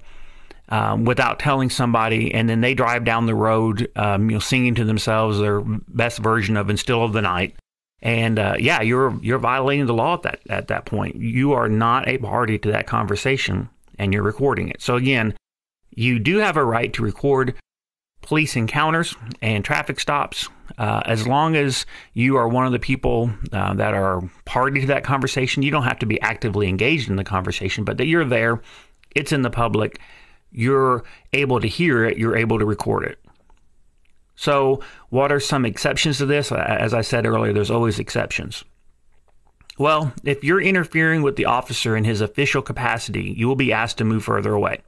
um, 0.70 1.06
without 1.06 1.40
telling 1.40 1.70
somebody, 1.70 2.34
and 2.34 2.50
then 2.50 2.62
they 2.62 2.74
drive 2.74 3.04
down 3.04 3.25
the 3.25 3.36
road, 3.36 3.90
um, 3.96 4.30
you 4.30 4.36
know, 4.36 4.40
singing 4.40 4.75
to 4.75 4.86
themselves 4.86 5.40
their 5.40 5.62
best 5.62 6.20
version 6.20 6.58
of 6.58 6.70
"In 6.70 6.78
Still 6.78 7.04
of 7.04 7.13
the 7.13 7.22
Night," 7.22 7.56
And 8.01 8.40
uh, 8.40 8.56
yeah, 8.60 8.82
you're 8.82 9.18
you're 9.22 9.40
violating 9.40 9.86
the 9.86 9.94
law 9.94 10.16
at 10.16 10.24
that 10.24 10.40
at 10.50 10.68
that 10.70 10.86
point. 10.86 11.16
You 11.16 11.54
are 11.54 11.70
not 11.70 12.08
a 12.08 12.18
party 12.18 12.58
to 12.60 12.72
that 12.72 12.88
conversation, 12.88 13.70
and 14.00 14.12
you're 14.12 14.24
recording 14.24 14.70
it. 14.70 14.82
So 14.82 14.96
again, 14.96 15.36
you 15.92 16.18
do 16.18 16.38
have 16.38 16.58
a 16.58 16.66
right 16.66 16.92
to 16.94 17.04
record 17.04 17.54
police 18.22 18.56
encounters 18.56 19.16
and 19.42 19.63
traffic 19.66 20.00
stops 20.00 20.48
uh, 20.78 21.01
as 21.06 21.28
long 21.28 21.56
as 21.56 21.86
you 22.13 22.38
are 22.38 22.48
one 22.48 22.66
of 22.66 22.72
the 22.72 22.80
people 22.80 23.32
uh, 23.51 23.74
that 23.74 23.94
are 23.94 24.22
party 24.46 24.82
to 24.82 24.88
that 24.88 25.04
conversation. 25.04 25.63
You 25.63 25.72
don't 25.72 25.84
have 25.84 26.00
to 26.00 26.06
be 26.06 26.22
actively 26.22 26.68
engaged 26.68 27.10
in 27.10 27.16
the 27.16 27.24
conversation, 27.24 27.84
but 27.84 27.98
that 27.98 28.08
you're 28.08 28.25
there, 28.25 28.62
it's 29.16 29.32
in 29.32 29.42
the 29.42 29.50
public, 29.50 30.00
you're 30.51 31.04
able 31.34 31.60
to 31.60 31.68
hear 31.68 32.06
it, 32.06 32.18
you're 32.18 32.36
able 32.36 32.60
to 32.60 32.66
record 32.66 33.06
it. 33.06 33.20
So, 34.36 34.82
what 35.10 35.32
are 35.32 35.40
some 35.40 35.66
exceptions 35.66 36.18
to 36.18 36.25
this? 36.25 36.51
As 36.51 36.94
I 36.94 37.01
said 37.01 37.25
earlier, 37.25 37.54
there's 37.54 37.70
always 37.70 38.00
exceptions. 38.00 38.63
Well, 39.78 40.13
if 40.24 40.44
you're 40.44 40.62
interfering 40.62 41.22
with 41.22 41.36
the 41.36 41.46
officer 41.46 41.96
in 41.96 42.04
his 42.04 42.22
official 42.22 42.62
capacity, 42.62 43.34
you 43.38 43.48
will 43.48 43.56
be 43.56 43.74
asked 43.74 43.98
to 44.00 44.04
move 44.04 44.24
further 44.24 44.54
away. 44.54 44.82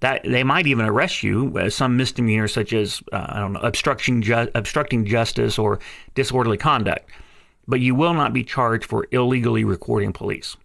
That 0.00 0.24
they 0.24 0.44
might 0.44 0.66
even 0.66 0.84
arrest 0.84 1.22
you 1.22 1.56
as 1.58 1.74
some 1.74 1.96
misdemeanor, 1.96 2.48
such 2.48 2.72
as 2.72 3.02
uh, 3.12 3.26
I 3.28 3.40
don't 3.40 3.54
know, 3.54 3.60
obstructing 3.60 4.20
ju- 4.20 4.50
obstructing 4.54 5.06
justice 5.06 5.58
or 5.58 5.78
disorderly 6.14 6.58
conduct. 6.58 7.10
But 7.66 7.80
you 7.80 7.94
will 7.94 8.14
not 8.14 8.32
be 8.32 8.44
charged 8.44 8.84
for 8.84 9.06
illegally 9.10 9.64
recording 9.64 10.12
police. 10.12 10.56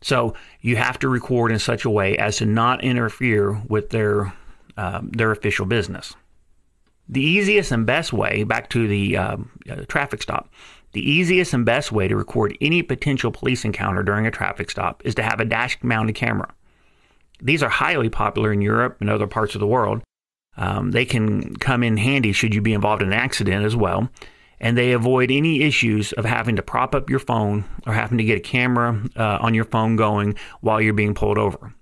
So 0.00 0.34
you 0.60 0.76
have 0.76 0.98
to 1.00 1.08
record 1.08 1.52
in 1.52 1.58
such 1.58 1.84
a 1.84 1.90
way 1.90 2.16
as 2.16 2.38
to 2.38 2.46
not 2.46 2.82
interfere 2.82 3.52
with 3.68 3.90
their 3.90 4.32
uh, 4.76 5.00
their 5.02 5.30
official 5.30 5.66
business. 5.66 6.14
The 7.08 7.22
easiest 7.22 7.72
and 7.72 7.84
best 7.84 8.12
way, 8.12 8.44
back 8.44 8.70
to 8.70 8.88
the 8.88 9.16
uh, 9.16 9.36
uh, 9.70 9.76
traffic 9.88 10.22
stop, 10.22 10.48
the 10.92 11.08
easiest 11.08 11.52
and 11.52 11.64
best 11.64 11.92
way 11.92 12.08
to 12.08 12.16
record 12.16 12.56
any 12.60 12.82
potential 12.82 13.30
police 13.30 13.64
encounter 13.64 14.02
during 14.02 14.26
a 14.26 14.30
traffic 14.30 14.70
stop 14.70 15.02
is 15.04 15.14
to 15.16 15.22
have 15.22 15.40
a 15.40 15.44
dash 15.44 15.78
mounted 15.82 16.14
camera. 16.14 16.52
These 17.42 17.62
are 17.62 17.68
highly 17.68 18.08
popular 18.08 18.52
in 18.52 18.62
Europe 18.62 18.98
and 19.00 19.10
other 19.10 19.26
parts 19.26 19.54
of 19.54 19.60
the 19.60 19.66
world. 19.66 20.02
Um, 20.56 20.90
they 20.90 21.04
can 21.04 21.56
come 21.56 21.82
in 21.82 21.96
handy 21.96 22.32
should 22.32 22.54
you 22.54 22.60
be 22.60 22.72
involved 22.72 23.02
in 23.02 23.08
an 23.08 23.18
accident 23.18 23.64
as 23.64 23.74
well. 23.74 24.08
And 24.60 24.78
they 24.78 24.92
avoid 24.92 25.32
any 25.32 25.62
issues 25.62 26.12
of 26.12 26.24
having 26.24 26.54
to 26.56 26.62
prop 26.62 26.94
up 26.94 27.10
your 27.10 27.18
phone 27.18 27.64
or 27.84 27.94
having 27.94 28.18
to 28.18 28.24
get 28.24 28.38
a 28.38 28.40
camera 28.40 29.02
uh, 29.16 29.38
on 29.40 29.54
your 29.54 29.64
phone 29.64 29.96
going 29.96 30.36
while 30.60 30.80
you're 30.80 30.94
being 30.94 31.14
pulled 31.14 31.38
over. 31.38 31.74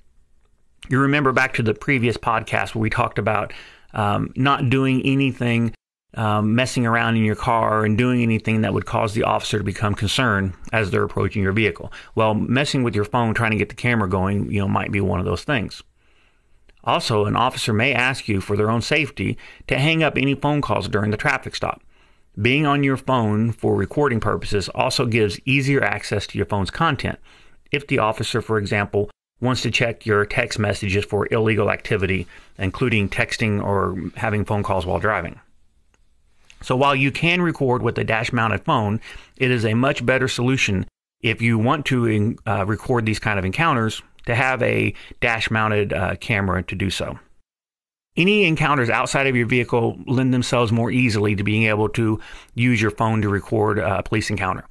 You 0.89 0.99
remember 1.01 1.33
back 1.33 1.55
to 1.55 1.63
the 1.63 1.75
previous 1.75 2.17
podcast 2.17 2.75
where 2.75 2.81
we 2.81 2.91
talked 2.91 3.19
about 3.19 3.53
um, 3.93 4.33
not 4.35 4.71
doing 4.71 5.03
anything, 5.05 5.75
um, 6.15 6.55
messing 6.55 6.87
around 6.87 7.17
in 7.17 7.25
your 7.25 7.37
car, 7.37 7.85
and 7.85 7.97
doing 7.97 8.23
anything 8.23 8.63
that 8.63 8.75
would 8.75 8.87
cause 8.87 9.15
the 9.15 9.23
officer 9.23 9.59
to 9.59 9.65
become 9.65 9.95
concerned 9.95 10.55
as 10.73 10.91
they're 10.91 11.05
approaching 11.05 11.43
your 11.43 11.53
vehicle. 11.53 11.93
Well, 12.15 12.35
messing 12.35 12.83
with 12.83 12.95
your 12.95 13.05
phone, 13.05 13.35
trying 13.35 13.53
to 13.53 13.57
get 13.57 13.69
the 13.69 13.75
camera 13.75 14.09
going, 14.09 14.51
you 14.51 14.61
know, 14.61 14.69
might 14.69 14.93
be 14.93 15.01
one 15.01 15.21
of 15.21 15.27
those 15.27 15.45
things. 15.45 15.83
Also, 16.83 17.27
an 17.27 17.37
officer 17.37 17.73
may 17.73 17.93
ask 17.93 18.27
you 18.27 18.41
for 18.41 18.57
their 18.57 18.71
own 18.71 18.81
safety 18.81 19.37
to 19.67 19.79
hang 19.79 20.03
up 20.03 20.17
any 20.17 20.35
phone 20.35 20.61
calls 20.61 20.89
during 20.89 21.11
the 21.11 21.17
traffic 21.17 21.55
stop. 21.55 21.83
Being 22.41 22.65
on 22.65 22.83
your 22.83 22.97
phone 22.97 23.53
for 23.53 23.75
recording 23.75 24.21
purposes 24.21 24.69
also 24.71 25.05
gives 25.05 25.39
easier 25.45 25.83
access 25.83 26.27
to 26.29 26.39
your 26.39 26.47
phone's 26.47 26.71
content. 26.71 27.19
If 27.71 27.87
the 27.87 27.99
officer, 27.99 28.41
for 28.41 28.57
example, 28.57 29.11
wants 29.41 29.63
to 29.63 29.71
check 29.71 30.07
your 30.07 30.25
text 30.25 30.59
messages 30.59 31.05
for 31.05 31.29
illegal 31.31 31.71
activity, 31.71 32.27
including 32.59 33.09
texting 33.09 33.63
or 33.63 33.97
having 34.17 34.45
phone 34.45 34.63
calls 34.63 34.87
while 34.87 34.99
driving. 34.99 35.39
So 36.63 36.77
while 36.77 36.95
you 36.95 37.11
can 37.11 37.43
record 37.43 37.83
with 37.83 37.99
a 37.99 38.05
dash 38.05 38.33
mounted 38.33 38.65
phone, 38.65 39.01
it 39.37 39.51
is 39.51 39.65
a 39.65 39.75
much 39.75 40.05
better 40.05 40.29
solution 40.29 40.87
if 41.23 41.43
you 41.43 41.59
want 41.59 41.87
to 41.87 42.37
uh, 42.47 42.65
record 42.67 43.07
these 43.07 43.19
kind 43.19 43.39
of 43.39 43.45
encounters 43.45 44.03
to 44.27 44.35
have 44.35 44.63
a 44.63 44.95
dash 45.21 45.51
mounted 45.51 45.93
uh, 45.93 46.17
camera 46.17 46.63
to 46.65 46.75
do 46.75 46.91
so. 46.91 47.19
Any 48.17 48.45
encounters 48.45 48.91
outside 48.91 49.27
of 49.27 49.37
your 49.37 49.47
vehicle 49.47 49.97
lend 50.07 50.35
themselves 50.35 50.73
more 50.73 50.91
easily 50.91 51.37
to 51.37 51.45
being 51.45 51.65
able 51.65 51.89
to 51.91 52.21
use 52.55 52.83
your 52.83 52.91
phone 52.91 53.23
to 53.23 53.29
record 53.29 53.79
a 53.79 54.03
police 54.03 54.31
encounter. 54.31 54.65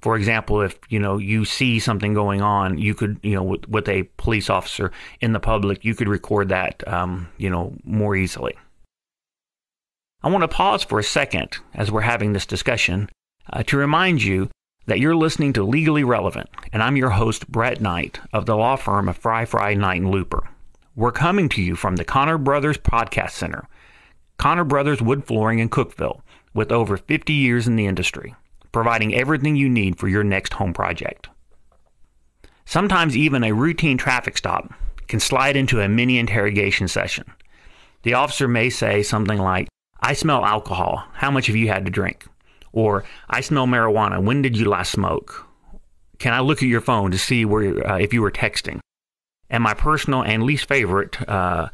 For 0.00 0.16
example, 0.16 0.60
if 0.60 0.78
you 0.90 1.00
know 1.00 1.16
you 1.18 1.44
see 1.44 1.80
something 1.80 2.14
going 2.14 2.40
on, 2.40 2.78
you 2.78 2.94
could 2.94 3.18
you 3.22 3.34
know 3.34 3.42
with, 3.42 3.68
with 3.68 3.88
a 3.88 4.04
police 4.16 4.48
officer 4.48 4.92
in 5.20 5.32
the 5.32 5.40
public, 5.40 5.84
you 5.84 5.94
could 5.94 6.08
record 6.08 6.50
that 6.50 6.86
um, 6.86 7.28
you 7.36 7.50
know 7.50 7.74
more 7.84 8.14
easily. 8.14 8.54
I 10.24 10.28
want 10.28 10.40
to 10.40 10.48
pause 10.48 10.82
for 10.82 10.98
a 10.98 11.04
second 11.04 11.58
as 11.74 11.92
we're 11.92 12.00
having 12.00 12.32
this 12.32 12.46
discussion 12.46 13.10
uh, 13.52 13.62
to 13.64 13.76
remind 13.76 14.22
you 14.22 14.48
that 14.86 14.98
you're 14.98 15.14
listening 15.14 15.52
to 15.52 15.62
Legally 15.62 16.02
Relevant, 16.02 16.48
and 16.72 16.82
I'm 16.82 16.96
your 16.96 17.10
host, 17.10 17.46
Brett 17.46 17.82
Knight 17.82 18.20
of 18.32 18.46
the 18.46 18.56
law 18.56 18.76
firm 18.76 19.06
of 19.10 19.18
Fry 19.18 19.44
Fry 19.44 19.74
Knight 19.74 20.00
and 20.00 20.10
Looper. 20.10 20.48
We're 20.96 21.12
coming 21.12 21.50
to 21.50 21.60
you 21.60 21.76
from 21.76 21.96
the 21.96 22.06
Connor 22.06 22.38
Brothers 22.38 22.78
Podcast 22.78 23.32
Center, 23.32 23.68
Connor 24.38 24.64
Brothers 24.64 25.02
Wood 25.02 25.26
Flooring 25.26 25.58
in 25.58 25.68
Cookeville, 25.68 26.22
with 26.54 26.72
over 26.72 26.96
50 26.96 27.34
years 27.34 27.68
in 27.68 27.76
the 27.76 27.84
industry 27.84 28.34
providing 28.72 29.14
everything 29.14 29.56
you 29.56 29.68
need 29.68 29.98
for 29.98 30.08
your 30.08 30.24
next 30.24 30.54
home 30.54 30.72
project. 30.72 31.28
Sometimes 32.64 33.14
even 33.14 33.44
a 33.44 33.52
routine 33.52 33.98
traffic 33.98 34.38
stop 34.38 34.72
can 35.06 35.20
slide 35.20 35.54
into 35.54 35.82
a 35.82 35.88
mini 35.88 36.18
interrogation 36.18 36.88
session. 36.88 37.30
The 38.04 38.14
officer 38.14 38.48
may 38.48 38.70
say 38.70 39.02
something 39.02 39.38
like, 39.38 39.68
I 40.04 40.12
smell 40.12 40.44
alcohol. 40.44 41.02
How 41.14 41.30
much 41.30 41.46
have 41.46 41.56
you 41.56 41.68
had 41.68 41.86
to 41.86 41.90
drink? 41.90 42.26
Or, 42.72 43.04
I 43.30 43.40
smell 43.40 43.66
marijuana. 43.66 44.22
When 44.22 44.42
did 44.42 44.54
you 44.54 44.68
last 44.68 44.92
smoke? 44.92 45.46
Can 46.18 46.34
I 46.34 46.40
look 46.40 46.58
at 46.58 46.68
your 46.68 46.82
phone 46.82 47.10
to 47.10 47.18
see 47.18 47.46
where 47.46 47.90
uh, 47.90 47.98
if 47.98 48.12
you 48.12 48.20
were 48.20 48.30
texting? 48.30 48.80
And 49.48 49.62
my 49.62 49.72
personal 49.72 50.22
and 50.22 50.42
least 50.42 50.68
favorite 50.68 51.26
uh, 51.26 51.70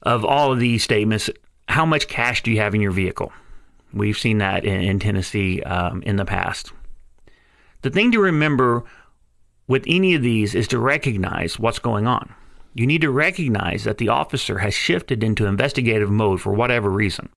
of 0.00 0.24
all 0.24 0.52
of 0.52 0.58
these 0.58 0.82
statements, 0.82 1.28
how 1.68 1.84
much 1.84 2.08
cash 2.08 2.42
do 2.42 2.50
you 2.50 2.60
have 2.60 2.74
in 2.74 2.80
your 2.80 2.92
vehicle? 2.92 3.30
We've 3.92 4.18
seen 4.18 4.38
that 4.38 4.64
in, 4.64 4.80
in 4.80 4.98
Tennessee 4.98 5.62
um, 5.62 6.02
in 6.02 6.16
the 6.16 6.24
past. 6.24 6.72
The 7.82 7.90
thing 7.90 8.10
to 8.12 8.20
remember 8.20 8.84
with 9.68 9.84
any 9.86 10.14
of 10.14 10.22
these 10.22 10.54
is 10.54 10.66
to 10.68 10.78
recognize 10.78 11.58
what's 11.58 11.78
going 11.78 12.06
on. 12.06 12.34
You 12.74 12.86
need 12.86 13.02
to 13.02 13.10
recognize 13.10 13.84
that 13.84 13.98
the 13.98 14.08
officer 14.08 14.58
has 14.58 14.74
shifted 14.74 15.22
into 15.22 15.46
investigative 15.46 16.10
mode 16.10 16.40
for 16.40 16.52
whatever 16.52 16.90
reason. 16.90 17.28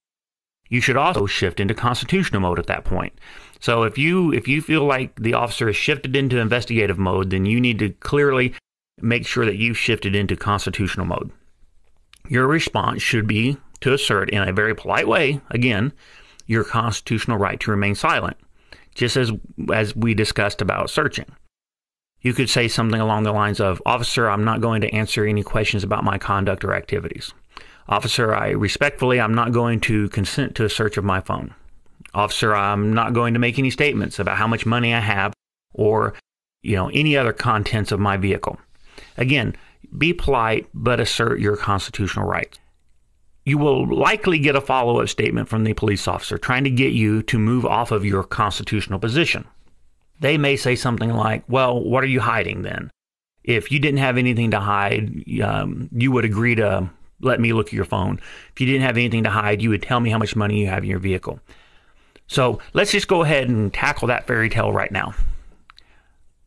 You 0.70 0.82
should 0.82 0.98
also 0.98 1.26
shift 1.28 1.60
into 1.60 1.74
constitutional 1.74 2.42
mode 2.42 2.60
at 2.60 2.68
that 2.68 2.84
point. 2.84 3.14
So 3.60 3.84
if 3.84 3.98
you 3.98 4.34
if 4.34 4.48
you 4.48 4.62
feel 4.62 4.84
like 4.84 5.16
the 5.16 5.34
officer 5.34 5.68
has 5.68 5.76
shifted 5.76 6.16
into 6.16 6.40
investigative 6.40 6.98
mode, 6.98 7.30
then 7.30 7.46
you 7.46 7.62
need 7.62 7.80
to 7.80 7.92
clearly 7.92 8.54
make 9.00 9.26
sure 9.26 9.46
that 9.46 9.58
you've 9.58 9.78
shifted 9.78 10.16
into 10.16 10.36
constitutional 10.36 11.06
mode. 11.06 11.32
Your 12.28 12.48
response 12.48 13.02
should 13.02 13.28
be 13.28 13.58
to 13.82 13.94
assert 13.94 14.30
in 14.32 14.42
a 14.42 14.52
very 14.52 14.76
polite 14.76 15.08
way, 15.08 15.40
again, 15.52 15.94
your 16.48 16.64
constitutional 16.64 17.38
right 17.38 17.60
to 17.60 17.72
remain 17.72 17.96
silent, 17.96 18.38
just 18.96 19.16
as, 19.16 19.32
as 19.72 19.96
we 19.96 20.14
discussed 20.14 20.62
about 20.62 20.90
searching. 20.90 21.26
You 22.22 22.34
could 22.34 22.50
say 22.50 22.68
something 22.68 23.00
along 23.00 23.24
the 23.24 23.32
lines 23.32 23.60
of, 23.60 23.82
Officer, 23.86 24.30
I'm 24.30 24.44
not 24.44 24.62
going 24.62 24.82
to 24.82 24.94
answer 24.94 25.26
any 25.26 25.44
questions 25.44 25.84
about 25.84 26.04
my 26.04 26.18
conduct 26.18 26.64
or 26.64 26.74
activities. 26.74 27.34
Officer, 27.88 28.36
I 28.36 28.50
respectfully, 28.50 29.20
I'm 29.20 29.34
not 29.34 29.54
going 29.54 29.80
to 29.82 30.10
consent 30.10 30.56
to 30.56 30.66
a 30.66 30.70
search 30.70 30.98
of 30.98 31.06
my 31.06 31.22
phone. 31.22 31.54
Officer, 32.14 32.56
I'm 32.56 32.94
not 32.94 33.14
going 33.14 33.34
to 33.34 33.40
make 33.40 33.60
any 33.60 33.70
statements 33.70 34.20
about 34.20 34.38
how 34.38 34.48
much 34.48 34.66
money 34.66 34.94
I 34.94 35.00
have 35.00 35.34
or, 35.74 36.16
you 36.64 36.76
know, 36.76 36.90
any 36.90 37.16
other 37.16 37.34
contents 37.34 37.92
of 37.92 38.00
my 38.00 38.18
vehicle. 38.18 38.60
Again, 39.18 39.56
be 39.98 40.14
polite, 40.14 40.68
but 40.74 41.00
assert 41.00 41.40
your 41.40 41.56
constitutional 41.56 42.26
rights 42.26 42.60
you 43.48 43.58
will 43.58 43.88
likely 43.88 44.40
get 44.40 44.58
a 44.58 44.62
follow 44.62 45.00
up 45.00 45.08
statement 45.08 45.48
from 45.48 45.64
the 45.64 45.72
police 45.72 46.06
officer 46.06 46.38
trying 46.38 46.66
to 46.66 46.70
get 46.70 46.92
you 46.92 47.24
to 47.24 47.40
move 47.40 47.66
off 47.66 47.92
of 47.92 48.04
your 48.04 48.22
constitutional 48.22 49.00
position. 49.00 49.48
They 50.20 50.38
may 50.38 50.56
say 50.56 50.76
something 50.76 51.14
like, 51.14 51.44
Well, 51.48 51.82
what 51.84 52.04
are 52.04 52.08
you 52.08 52.20
hiding 52.20 52.64
then? 52.64 52.92
If 53.44 53.72
you 53.72 53.80
didn't 53.80 54.00
have 54.00 54.18
anything 54.18 54.52
to 54.52 54.60
hide, 54.60 55.24
um, 55.42 55.90
you 55.92 56.12
would 56.12 56.26
agree 56.26 56.56
to 56.56 56.90
let 57.22 57.40
me 57.40 57.54
look 57.54 57.68
at 57.68 57.74
your 57.74 57.86
phone. 57.86 58.20
If 58.52 58.62
you 58.62 58.68
didn't 58.68 58.82
have 58.82 58.98
anything 58.98 59.24
to 59.24 59.30
hide, 59.30 59.62
you 59.62 59.70
would 59.70 59.82
tell 59.82 60.00
me 60.00 60.10
how 60.10 60.18
much 60.18 60.36
money 60.36 60.60
you 60.60 60.68
have 60.68 60.84
in 60.84 60.90
your 60.90 61.00
vehicle. 61.00 61.40
So 62.28 62.60
let's 62.74 62.92
just 62.92 63.08
go 63.08 63.24
ahead 63.24 63.48
and 63.48 63.74
tackle 63.74 64.10
that 64.10 64.28
fairy 64.28 64.50
tale 64.50 64.74
right 64.74 64.92
now. 64.92 65.14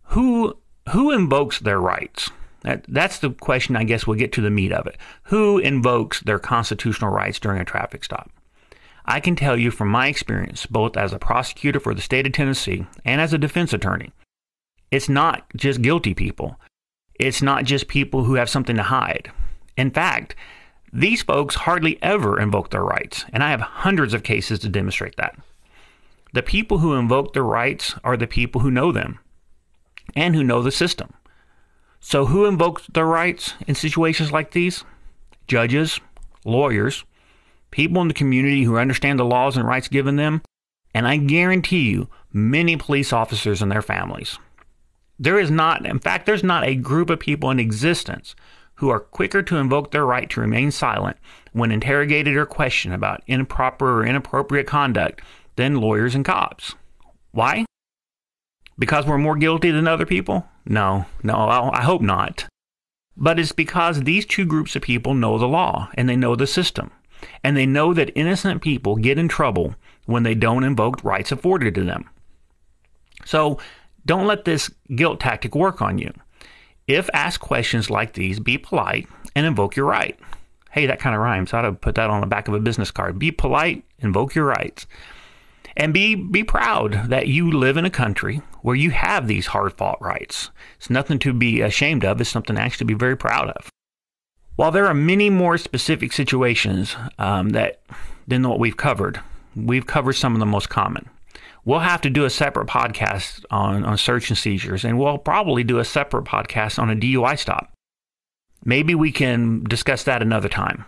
Who 0.04 0.58
who 0.92 1.10
invokes 1.10 1.60
their 1.60 1.80
rights? 1.80 2.30
That, 2.62 2.84
that's 2.88 3.20
the 3.20 3.30
question, 3.30 3.76
I 3.76 3.84
guess 3.84 4.06
we'll 4.06 4.18
get 4.18 4.32
to 4.32 4.42
the 4.42 4.50
meat 4.50 4.72
of 4.72 4.86
it. 4.86 4.98
Who 5.24 5.58
invokes 5.58 6.20
their 6.20 6.38
constitutional 6.38 7.10
rights 7.10 7.38
during 7.38 7.60
a 7.60 7.64
traffic 7.64 8.04
stop? 8.04 8.30
I 9.04 9.20
can 9.20 9.36
tell 9.36 9.56
you 9.56 9.70
from 9.70 9.88
my 9.88 10.08
experience, 10.08 10.66
both 10.66 10.96
as 10.96 11.12
a 11.12 11.18
prosecutor 11.18 11.80
for 11.80 11.94
the 11.94 12.02
state 12.02 12.26
of 12.26 12.32
Tennessee 12.32 12.86
and 13.04 13.20
as 13.20 13.32
a 13.32 13.38
defense 13.38 13.72
attorney, 13.72 14.12
it's 14.90 15.08
not 15.08 15.46
just 15.56 15.82
guilty 15.82 16.14
people. 16.14 16.58
It's 17.14 17.42
not 17.42 17.64
just 17.64 17.88
people 17.88 18.24
who 18.24 18.34
have 18.34 18.48
something 18.48 18.76
to 18.76 18.82
hide. 18.82 19.30
In 19.76 19.90
fact, 19.90 20.34
these 20.92 21.22
folks 21.22 21.54
hardly 21.54 22.02
ever 22.02 22.40
invoke 22.40 22.70
their 22.70 22.82
rights, 22.82 23.24
and 23.32 23.44
I 23.44 23.50
have 23.50 23.60
hundreds 23.60 24.14
of 24.14 24.22
cases 24.22 24.58
to 24.60 24.68
demonstrate 24.68 25.16
that. 25.16 25.36
The 26.32 26.42
people 26.42 26.78
who 26.78 26.94
invoke 26.94 27.32
their 27.32 27.44
rights 27.44 27.94
are 28.02 28.16
the 28.16 28.26
people 28.26 28.60
who 28.60 28.70
know 28.70 28.90
them 28.90 29.18
and 30.16 30.34
who 30.34 30.42
know 30.42 30.62
the 30.62 30.72
system. 30.72 31.12
So, 32.00 32.26
who 32.26 32.46
invokes 32.46 32.86
their 32.86 33.06
rights 33.06 33.54
in 33.66 33.74
situations 33.74 34.32
like 34.32 34.52
these? 34.52 34.84
Judges, 35.46 36.00
lawyers, 36.44 37.04
people 37.70 38.02
in 38.02 38.08
the 38.08 38.14
community 38.14 38.64
who 38.64 38.76
understand 38.76 39.18
the 39.18 39.24
laws 39.24 39.56
and 39.56 39.66
rights 39.66 39.88
given 39.88 40.16
them, 40.16 40.42
and 40.94 41.06
I 41.06 41.16
guarantee 41.16 41.90
you, 41.90 42.08
many 42.32 42.76
police 42.76 43.12
officers 43.12 43.62
and 43.62 43.70
their 43.70 43.82
families. 43.82 44.38
There 45.18 45.38
is 45.38 45.50
not, 45.50 45.84
in 45.84 45.98
fact, 45.98 46.26
there's 46.26 46.42
not 46.42 46.64
a 46.64 46.74
group 46.74 47.10
of 47.10 47.20
people 47.20 47.50
in 47.50 47.60
existence 47.60 48.34
who 48.76 48.88
are 48.88 49.00
quicker 49.00 49.42
to 49.42 49.58
invoke 49.58 49.90
their 49.90 50.06
right 50.06 50.30
to 50.30 50.40
remain 50.40 50.70
silent 50.70 51.18
when 51.52 51.70
interrogated 51.70 52.34
or 52.34 52.46
questioned 52.46 52.94
about 52.94 53.22
improper 53.26 54.00
or 54.00 54.06
inappropriate 54.06 54.66
conduct 54.66 55.20
than 55.56 55.80
lawyers 55.80 56.14
and 56.14 56.24
cops. 56.24 56.74
Why? 57.32 57.66
Because 58.78 59.04
we're 59.04 59.18
more 59.18 59.36
guilty 59.36 59.70
than 59.70 59.86
other 59.86 60.06
people? 60.06 60.48
No, 60.64 61.04
no, 61.22 61.34
I 61.36 61.82
hope 61.82 62.00
not. 62.00 62.46
But 63.16 63.38
it's 63.38 63.52
because 63.52 64.00
these 64.00 64.24
two 64.24 64.46
groups 64.46 64.74
of 64.74 64.80
people 64.80 65.12
know 65.12 65.36
the 65.36 65.46
law 65.46 65.90
and 65.94 66.08
they 66.08 66.16
know 66.16 66.34
the 66.34 66.46
system. 66.46 66.90
And 67.42 67.56
they 67.56 67.66
know 67.66 67.94
that 67.94 68.16
innocent 68.16 68.62
people 68.62 68.96
get 68.96 69.18
in 69.18 69.28
trouble 69.28 69.74
when 70.06 70.22
they 70.22 70.34
don't 70.34 70.64
invoke 70.64 71.04
rights 71.04 71.32
afforded 71.32 71.74
to 71.74 71.84
them. 71.84 72.08
So 73.24 73.58
don't 74.06 74.26
let 74.26 74.44
this 74.44 74.70
guilt 74.94 75.20
tactic 75.20 75.54
work 75.54 75.82
on 75.82 75.98
you. 75.98 76.12
If 76.86 77.08
asked 77.12 77.40
questions 77.40 77.90
like 77.90 78.14
these, 78.14 78.40
be 78.40 78.58
polite 78.58 79.08
and 79.36 79.46
invoke 79.46 79.76
your 79.76 79.86
right. 79.86 80.18
Hey, 80.70 80.86
that 80.86 81.00
kind 81.00 81.14
of 81.14 81.22
rhymes. 81.22 81.52
I 81.52 81.58
ought 81.58 81.62
to 81.62 81.72
put 81.72 81.94
that 81.96 82.10
on 82.10 82.20
the 82.20 82.26
back 82.26 82.48
of 82.48 82.54
a 82.54 82.60
business 82.60 82.90
card. 82.90 83.18
Be 83.18 83.30
polite, 83.30 83.84
invoke 83.98 84.34
your 84.34 84.46
rights. 84.46 84.86
And 85.76 85.94
be, 85.94 86.14
be 86.14 86.42
proud 86.42 87.08
that 87.08 87.28
you 87.28 87.50
live 87.50 87.76
in 87.76 87.84
a 87.84 87.90
country 87.90 88.42
where 88.62 88.76
you 88.76 88.90
have 88.90 89.28
these 89.28 89.46
hard 89.46 89.72
fought 89.74 90.00
rights. 90.02 90.50
It's 90.76 90.90
nothing 90.90 91.18
to 91.20 91.32
be 91.32 91.60
ashamed 91.60 92.04
of, 92.04 92.20
it's 92.20 92.30
something 92.30 92.56
to 92.56 92.62
actually 92.62 92.86
be 92.86 92.94
very 92.94 93.16
proud 93.16 93.50
of. 93.50 93.68
While 94.56 94.70
there 94.70 94.86
are 94.86 94.94
many 94.94 95.30
more 95.30 95.56
specific 95.58 96.12
situations 96.12 96.96
um, 97.18 97.50
that 97.50 97.80
than 98.26 98.46
what 98.46 98.58
we've 98.58 98.76
covered, 98.76 99.20
we've 99.56 99.86
covered 99.86 100.12
some 100.14 100.34
of 100.34 100.40
the 100.40 100.46
most 100.46 100.68
common. 100.68 101.08
We'll 101.64 101.80
have 101.80 102.00
to 102.02 102.10
do 102.10 102.24
a 102.24 102.30
separate 102.30 102.68
podcast 102.68 103.44
on, 103.50 103.84
on 103.84 103.98
search 103.98 104.30
and 104.30 104.38
seizures, 104.38 104.84
and 104.84 104.98
we'll 104.98 105.18
probably 105.18 105.62
do 105.62 105.78
a 105.78 105.84
separate 105.84 106.24
podcast 106.24 106.78
on 106.78 106.90
a 106.90 106.96
DUI 106.96 107.38
stop. 107.38 107.72
Maybe 108.64 108.94
we 108.94 109.12
can 109.12 109.64
discuss 109.64 110.04
that 110.04 110.22
another 110.22 110.48
time. 110.48 110.84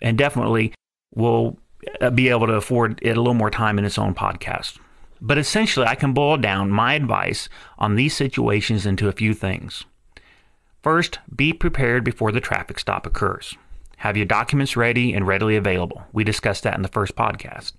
And 0.00 0.16
definitely, 0.16 0.72
we'll 1.14 1.58
uh, 2.00 2.10
be 2.10 2.28
able 2.28 2.46
to 2.46 2.54
afford 2.54 2.98
it 3.02 3.16
a 3.16 3.20
little 3.20 3.34
more 3.34 3.50
time 3.50 3.78
in 3.78 3.84
its 3.84 3.98
own 3.98 4.14
podcast. 4.14 4.78
But 5.20 5.38
essentially, 5.38 5.86
I 5.86 5.94
can 5.94 6.12
boil 6.12 6.38
down 6.38 6.70
my 6.70 6.94
advice 6.94 7.48
on 7.78 7.94
these 7.94 8.16
situations 8.16 8.86
into 8.86 9.08
a 9.08 9.12
few 9.12 9.34
things. 9.34 9.84
First, 10.82 11.18
be 11.34 11.52
prepared 11.52 12.04
before 12.04 12.32
the 12.32 12.40
traffic 12.40 12.78
stop 12.78 13.06
occurs. 13.06 13.56
Have 13.98 14.16
your 14.16 14.26
documents 14.26 14.76
ready 14.76 15.12
and 15.12 15.26
readily 15.26 15.56
available. 15.56 16.02
We 16.12 16.24
discussed 16.24 16.62
that 16.62 16.74
in 16.74 16.82
the 16.82 16.88
first 16.88 17.16
podcast. 17.16 17.72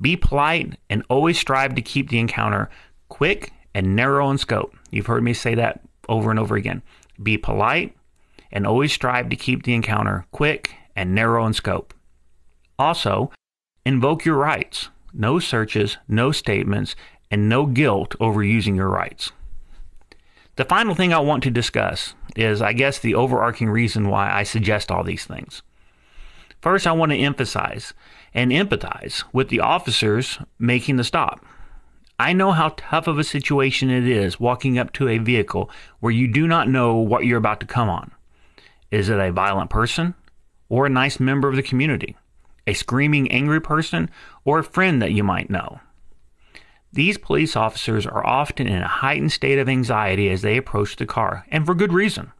Be 0.00 0.16
polite 0.16 0.78
and 0.88 1.04
always 1.10 1.38
strive 1.38 1.74
to 1.74 1.82
keep 1.82 2.08
the 2.08 2.18
encounter 2.18 2.70
quick 3.08 3.52
and 3.74 3.94
narrow 3.94 4.30
in 4.30 4.38
scope. 4.38 4.74
You've 4.90 5.06
heard 5.06 5.22
me 5.22 5.34
say 5.34 5.54
that 5.56 5.82
over 6.08 6.30
and 6.30 6.38
over 6.38 6.56
again. 6.56 6.82
Be 7.22 7.36
polite 7.36 7.94
and 8.50 8.66
always 8.66 8.92
strive 8.92 9.28
to 9.28 9.36
keep 9.36 9.64
the 9.64 9.74
encounter 9.74 10.24
quick 10.32 10.74
and 10.96 11.14
narrow 11.14 11.44
in 11.44 11.52
scope. 11.52 11.92
Also, 12.78 13.30
invoke 13.84 14.24
your 14.24 14.36
rights. 14.36 14.88
No 15.12 15.38
searches, 15.38 15.98
no 16.08 16.32
statements, 16.32 16.96
and 17.30 17.48
no 17.48 17.66
guilt 17.66 18.14
over 18.18 18.42
using 18.42 18.76
your 18.76 18.88
rights. 18.88 19.32
The 20.58 20.64
final 20.64 20.96
thing 20.96 21.12
I 21.12 21.20
want 21.20 21.44
to 21.44 21.52
discuss 21.52 22.14
is, 22.34 22.60
I 22.60 22.72
guess, 22.72 22.98
the 22.98 23.14
overarching 23.14 23.70
reason 23.70 24.08
why 24.08 24.32
I 24.32 24.42
suggest 24.42 24.90
all 24.90 25.04
these 25.04 25.24
things. 25.24 25.62
First, 26.60 26.84
I 26.84 26.90
want 26.90 27.12
to 27.12 27.18
emphasize 27.18 27.94
and 28.34 28.50
empathize 28.50 29.22
with 29.32 29.50
the 29.50 29.60
officers 29.60 30.40
making 30.58 30.96
the 30.96 31.04
stop. 31.04 31.46
I 32.18 32.32
know 32.32 32.50
how 32.50 32.74
tough 32.76 33.06
of 33.06 33.20
a 33.20 33.22
situation 33.22 33.88
it 33.88 34.08
is 34.08 34.40
walking 34.40 34.80
up 34.80 34.92
to 34.94 35.08
a 35.08 35.18
vehicle 35.18 35.70
where 36.00 36.10
you 36.10 36.26
do 36.26 36.48
not 36.48 36.68
know 36.68 36.96
what 36.96 37.24
you're 37.24 37.38
about 37.38 37.60
to 37.60 37.66
come 37.66 37.88
on. 37.88 38.10
Is 38.90 39.08
it 39.08 39.20
a 39.20 39.30
violent 39.30 39.70
person 39.70 40.16
or 40.68 40.86
a 40.86 40.90
nice 40.90 41.20
member 41.20 41.48
of 41.48 41.54
the 41.54 41.62
community? 41.62 42.16
A 42.66 42.74
screaming, 42.74 43.30
angry 43.30 43.60
person 43.60 44.10
or 44.44 44.58
a 44.58 44.64
friend 44.64 45.00
that 45.02 45.12
you 45.12 45.22
might 45.22 45.50
know? 45.50 45.78
These 46.92 47.18
police 47.18 47.54
officers 47.54 48.06
are 48.06 48.26
often 48.26 48.66
in 48.66 48.82
a 48.82 48.88
heightened 48.88 49.32
state 49.32 49.58
of 49.58 49.68
anxiety 49.68 50.30
as 50.30 50.42
they 50.42 50.56
approach 50.56 50.96
the 50.96 51.06
car, 51.06 51.44
and 51.50 51.66
for 51.66 51.74
good 51.74 51.92
reason. 51.92 52.32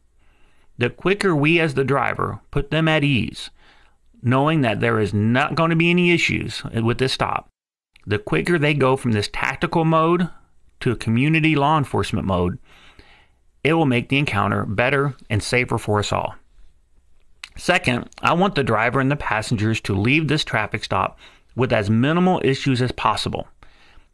The 0.77 0.89
quicker 0.89 1.35
we, 1.35 1.59
as 1.59 1.73
the 1.73 1.83
driver, 1.83 2.39
put 2.51 2.71
them 2.71 2.87
at 2.87 3.03
ease, 3.03 3.49
knowing 4.21 4.61
that 4.61 4.79
there 4.79 4.99
is 4.99 5.13
not 5.13 5.55
going 5.55 5.69
to 5.69 5.75
be 5.75 5.89
any 5.89 6.11
issues 6.11 6.63
with 6.63 6.97
this 6.97 7.13
stop, 7.13 7.47
the 8.07 8.17
quicker 8.17 8.57
they 8.57 8.73
go 8.73 8.95
from 8.95 9.11
this 9.11 9.29
tactical 9.31 9.85
mode 9.85 10.29
to 10.79 10.91
a 10.91 10.95
community 10.95 11.55
law 11.55 11.77
enforcement 11.77 12.25
mode, 12.25 12.57
it 13.63 13.73
will 13.73 13.85
make 13.85 14.09
the 14.09 14.17
encounter 14.17 14.65
better 14.65 15.15
and 15.29 15.43
safer 15.43 15.77
for 15.77 15.99
us 15.99 16.11
all. 16.11 16.35
Second, 17.57 18.09
I 18.21 18.33
want 18.33 18.55
the 18.55 18.63
driver 18.63 19.01
and 19.01 19.11
the 19.11 19.17
passengers 19.17 19.81
to 19.81 19.93
leave 19.93 20.27
this 20.27 20.45
traffic 20.45 20.83
stop 20.83 21.19
with 21.55 21.73
as 21.73 21.89
minimal 21.89 22.41
issues 22.43 22.81
as 22.81 22.93
possible. 22.93 23.49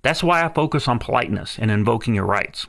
That's 0.05 0.21
why 0.21 0.45
I 0.45 0.49
focus 0.49 0.87
on 0.87 0.99
politeness 0.99 1.57
and 1.57 1.71
invoking 1.71 2.13
your 2.13 2.27
rights. 2.27 2.67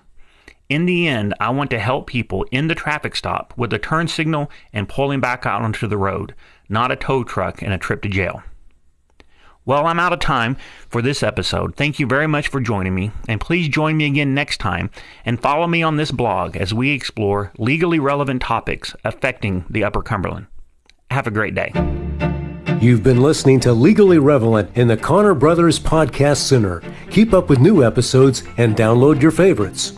In 0.70 0.87
the 0.87 1.07
end, 1.07 1.35
I 1.38 1.51
want 1.51 1.68
to 1.68 1.79
help 1.79 2.07
people 2.07 2.46
in 2.51 2.68
the 2.68 2.75
traffic 2.75 3.14
stop 3.14 3.53
with 3.59 3.75
a 3.75 3.79
turn 3.79 4.09
signal 4.09 4.51
and 4.72 4.88
pulling 4.88 5.20
back 5.20 5.44
out 5.44 5.61
onto 5.61 5.87
the 5.87 5.99
road, 5.99 6.35
not 6.70 6.90
a 6.90 6.96
tow 6.96 7.25
truck 7.25 7.61
and 7.61 7.75
a 7.75 7.79
trip 7.79 8.01
to 8.03 8.09
jail. 8.09 8.42
Well, 9.66 9.85
I'm 9.85 10.01
out 10.01 10.14
of 10.14 10.18
time 10.20 10.57
for 10.88 11.03
this 11.03 11.22
episode. 11.22 11.77
Thank 11.77 12.01
you 12.01 12.07
very 12.07 12.27
much 12.27 12.49
for 12.49 12.59
joining 12.59 12.94
me, 12.94 13.11
and 13.29 13.38
please 13.38 13.68
join 13.68 13.99
me 13.99 14.07
again 14.07 14.33
next 14.33 14.57
time 14.57 14.88
and 15.27 15.38
follow 15.38 15.66
me 15.66 15.83
on 15.83 15.99
this 15.99 16.12
blog 16.12 16.57
as 16.57 16.72
we 16.72 16.92
explore 16.92 17.53
legally 17.59 17.99
relevant 17.99 18.40
topics 18.40 18.96
affecting 19.05 19.66
the 19.68 19.85
Upper 19.85 20.01
Cumberland. 20.01 20.46
Have 21.11 21.27
a 21.27 21.31
great 21.31 21.55
day. 21.55 22.05
You've 22.80 23.02
been 23.02 23.22
listening 23.22 23.58
to 23.60 23.72
Legally 23.72 24.18
Relevant 24.18 24.70
in 24.76 24.86
the 24.86 24.98
Connor 24.98 25.34
Brothers 25.34 25.80
Podcast 25.80 26.36
Center. 26.36 26.82
Keep 27.10 27.32
up 27.32 27.48
with 27.48 27.58
new 27.58 27.82
episodes 27.82 28.42
and 28.58 28.76
download 28.76 29.22
your 29.22 29.30
favorites. 29.30 29.94